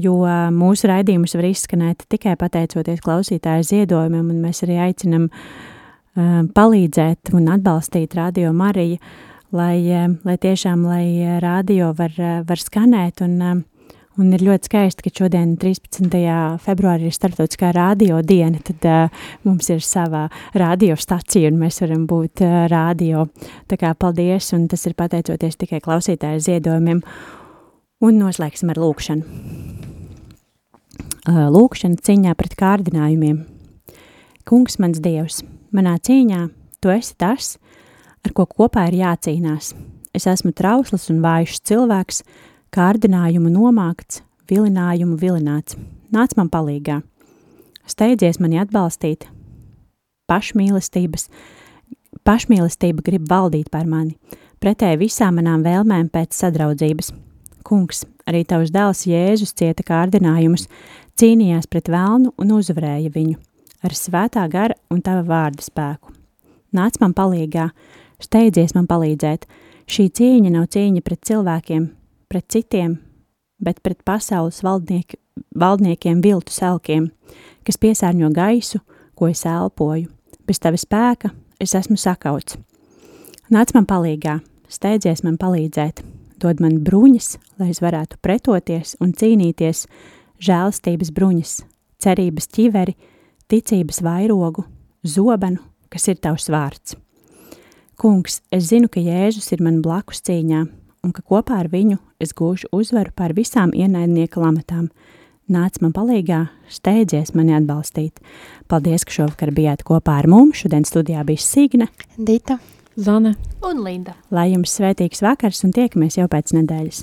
jo 0.00 0.14
uh, 0.24 0.46
mūsu 0.54 0.88
raidījumus 0.88 1.36
var 1.36 1.50
izskanēt 1.50 2.06
tikai 2.12 2.38
pateicoties 2.40 3.04
klausītāju 3.04 3.68
ziedojumiem, 3.68 4.30
un 4.32 4.40
mēs 4.46 4.64
arī 4.64 4.78
aicinam 4.86 5.28
uh, 5.28 6.40
palīdzēt 6.56 7.34
un 7.36 7.52
atbalstīt 7.52 8.16
Radio 8.16 8.54
Mariju, 8.56 9.02
lai, 9.52 9.76
lai 10.24 10.38
tiešām, 10.40 10.88
lai 10.88 11.36
radio 11.44 11.92
var, 11.98 12.16
var 12.48 12.64
skanēt 12.64 13.20
un 13.26 13.36
uh, 13.36 13.60
Un 14.20 14.28
ir 14.36 14.42
ļoti 14.44 14.68
skaisti, 14.68 15.04
ka 15.06 15.10
šodien, 15.22 15.54
13. 15.56 16.04
februārī, 16.60 17.06
ir 17.08 17.14
starptautiskā 17.16 17.70
radio 17.72 18.18
diena. 18.20 18.58
Tad 18.60 18.84
uh, 18.84 19.22
mums 19.46 19.70
ir 19.72 19.80
sava 19.80 20.26
radiostacija, 20.52 21.48
un 21.48 21.56
mēs 21.62 21.80
varam 21.80 22.02
būt 22.10 22.42
uh, 22.44 22.66
radio. 22.68 23.24
Tā 23.72 23.78
kā 23.80 23.94
paldies, 23.96 24.50
un 24.52 24.66
tas 24.68 24.84
ir 24.84 24.98
pateicoties 24.98 25.56
tikai 25.62 25.80
klausītāju 25.80 26.44
ziedojumiem. 26.44 27.00
Un 28.04 28.20
noslēgsim 28.20 28.74
ar 28.74 28.82
lūkšanu. 28.82 29.24
Uh, 31.22 31.48
lūkšana 31.56 32.04
cīņā 32.04 32.36
pret 32.36 32.58
kārdinājumiem. 32.60 33.40
Kungs, 34.44 34.76
mans 34.82 35.00
dievs, 35.00 35.40
manā 35.72 35.96
cīņā 35.96 36.44
tu 36.84 36.92
esi 36.92 37.16
tas, 37.16 37.54
ar 38.20 38.36
ko 38.36 38.44
kopā 38.44 38.90
ir 38.90 39.00
jācīnās. 39.06 39.72
Es 40.12 40.28
esmu 40.28 40.52
trausls 40.52 41.08
un 41.08 41.24
vājš 41.24 41.62
cilvēks, 41.64 42.26
kārdinājumu 42.72 43.50
nomākts, 43.52 44.22
vilinājumu 44.48 45.18
vilināts. 45.20 45.76
Nāc 46.12 46.32
man 46.38 46.48
palīgā. 46.52 47.00
Steidzies 47.88 48.40
mani 48.40 48.60
atbalstīt. 48.62 49.26
Pašmīlestības, 50.30 51.28
pašmīlestība 52.24 53.04
grib 53.04 53.28
valdīt 53.28 53.68
par 53.72 53.86
mani, 53.90 54.16
pretēji 54.62 55.02
visām 55.04 55.36
manām 55.40 55.64
vēlmēm 55.66 56.08
pēc 56.12 56.36
sadraudzības. 56.38 57.12
Kungs, 57.66 58.04
arī 58.26 58.44
tavs 58.48 58.72
dēls 58.74 59.06
Jēzus 59.10 59.54
cieta 59.58 59.84
kārdinājumus, 59.86 60.68
cīnījās 61.20 61.68
pret 61.68 61.90
vēlnu 61.92 62.32
un 62.40 62.54
uzvarēja 62.56 63.12
viņu 63.12 63.40
ar 63.82 63.94
svētā 63.96 64.44
gara 64.50 64.76
un 64.90 65.02
tava 65.02 65.24
vārda 65.26 65.64
spēku. 65.64 66.14
Nāc 66.72 66.98
man 67.02 67.14
palīgā, 67.16 67.68
steidzies 68.22 68.76
man 68.76 68.86
palīdzēt. 68.88 69.48
Šī 69.90 70.08
cīņa 70.16 70.52
nav 70.54 70.68
cīņa 70.72 71.02
pret 71.04 71.20
cilvēkiem, 71.28 71.88
pret 72.32 72.48
citiem, 72.48 72.96
bet 73.60 73.82
pret 73.84 73.98
pasaules 74.08 74.62
valdnieki, 74.64 75.18
valdniekiem 75.60 76.22
viltu 76.24 76.54
selkiem, 76.54 77.10
kas 77.66 77.76
piesārņo 77.76 78.30
gaisu, 78.32 78.80
ko 79.12 79.28
es 79.28 79.44
elpoju. 79.44 80.08
Bez 80.48 80.62
tava 80.62 80.80
spēka 80.80 81.34
es 81.60 81.76
esmu 81.76 81.98
sakauts. 82.00 82.56
Nāc 83.52 83.74
man 83.76 83.84
palīgā, 83.84 84.38
steidzies 84.72 85.20
man 85.26 85.36
palīdzēt, 85.36 86.00
dod 86.40 86.64
man 86.64 86.80
bruņas, 86.80 87.36
lai 87.60 87.68
es 87.74 87.82
varētu 87.84 88.16
pretoties 88.24 88.96
un 89.04 89.12
cīnīties 89.12 89.84
žēlastības 90.42 91.12
bruņas, 91.12 91.56
cerības 92.00 92.48
ķiveri, 92.48 92.96
ticības 93.52 94.00
vairogu, 94.02 94.64
zobenu, 95.04 95.60
kas 95.92 96.08
ir 96.08 96.16
tavs 96.16 96.48
vārds. 96.48 96.96
Kungs, 98.00 98.40
es 98.48 98.70
zinu, 98.72 98.88
ka 98.88 99.04
Jēzus 99.04 99.52
ir 99.52 99.60
man 99.62 99.82
blakus 99.84 100.24
cīņā, 100.24 100.64
un 101.02 101.12
ka 101.14 101.22
kopā 101.26 101.58
ar 101.62 101.68
viņu 101.72 101.98
es 102.22 102.32
gūšu 102.38 102.70
uzvaru 102.74 103.12
pār 103.16 103.34
visām 103.34 103.74
ienaidnieka 103.74 104.40
lamatām. 104.42 104.88
Nāc 105.52 105.80
man 105.82 105.92
palīgā, 105.92 106.44
steidzies 106.70 107.34
mani 107.34 107.56
atbalstīt. 107.56 108.22
Paldies, 108.70 109.04
ka 109.04 109.16
šovakar 109.16 109.50
bijāt 109.52 109.82
kopā 109.84 110.20
ar 110.22 110.30
mums. 110.30 110.62
Šodien 110.62 110.86
studijā 110.88 111.24
bija 111.26 111.42
Signe, 111.42 111.90
Dita, 112.16 112.60
Zane 112.96 113.34
un 113.66 113.82
Linda. 113.82 114.14
Lai 114.30 114.52
jums 114.52 114.78
svētīgs 114.78 115.24
vakars 115.26 115.64
un 115.66 115.74
tiekamies 115.74 116.20
jau 116.20 116.30
pēc 116.30 116.54
nedēļas! 116.60 117.02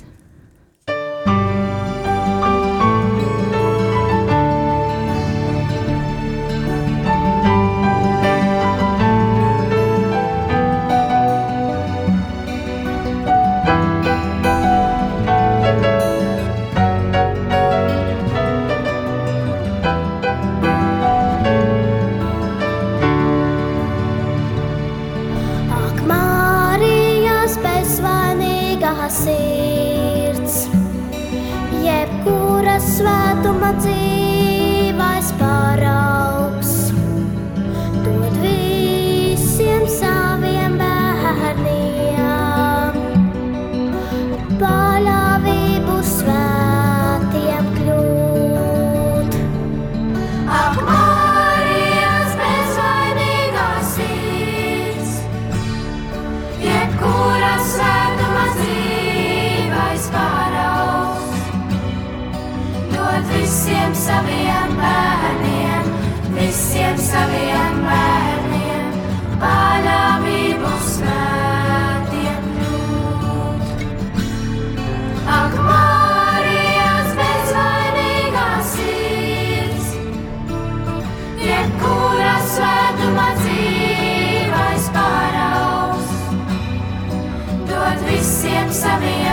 Visiem 88.70 89.29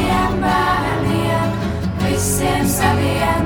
saviem 0.00 0.40
bērniem, 0.40 1.52
visiem 1.98 2.66
saviem 2.66 3.18
bērniem. 3.18 3.39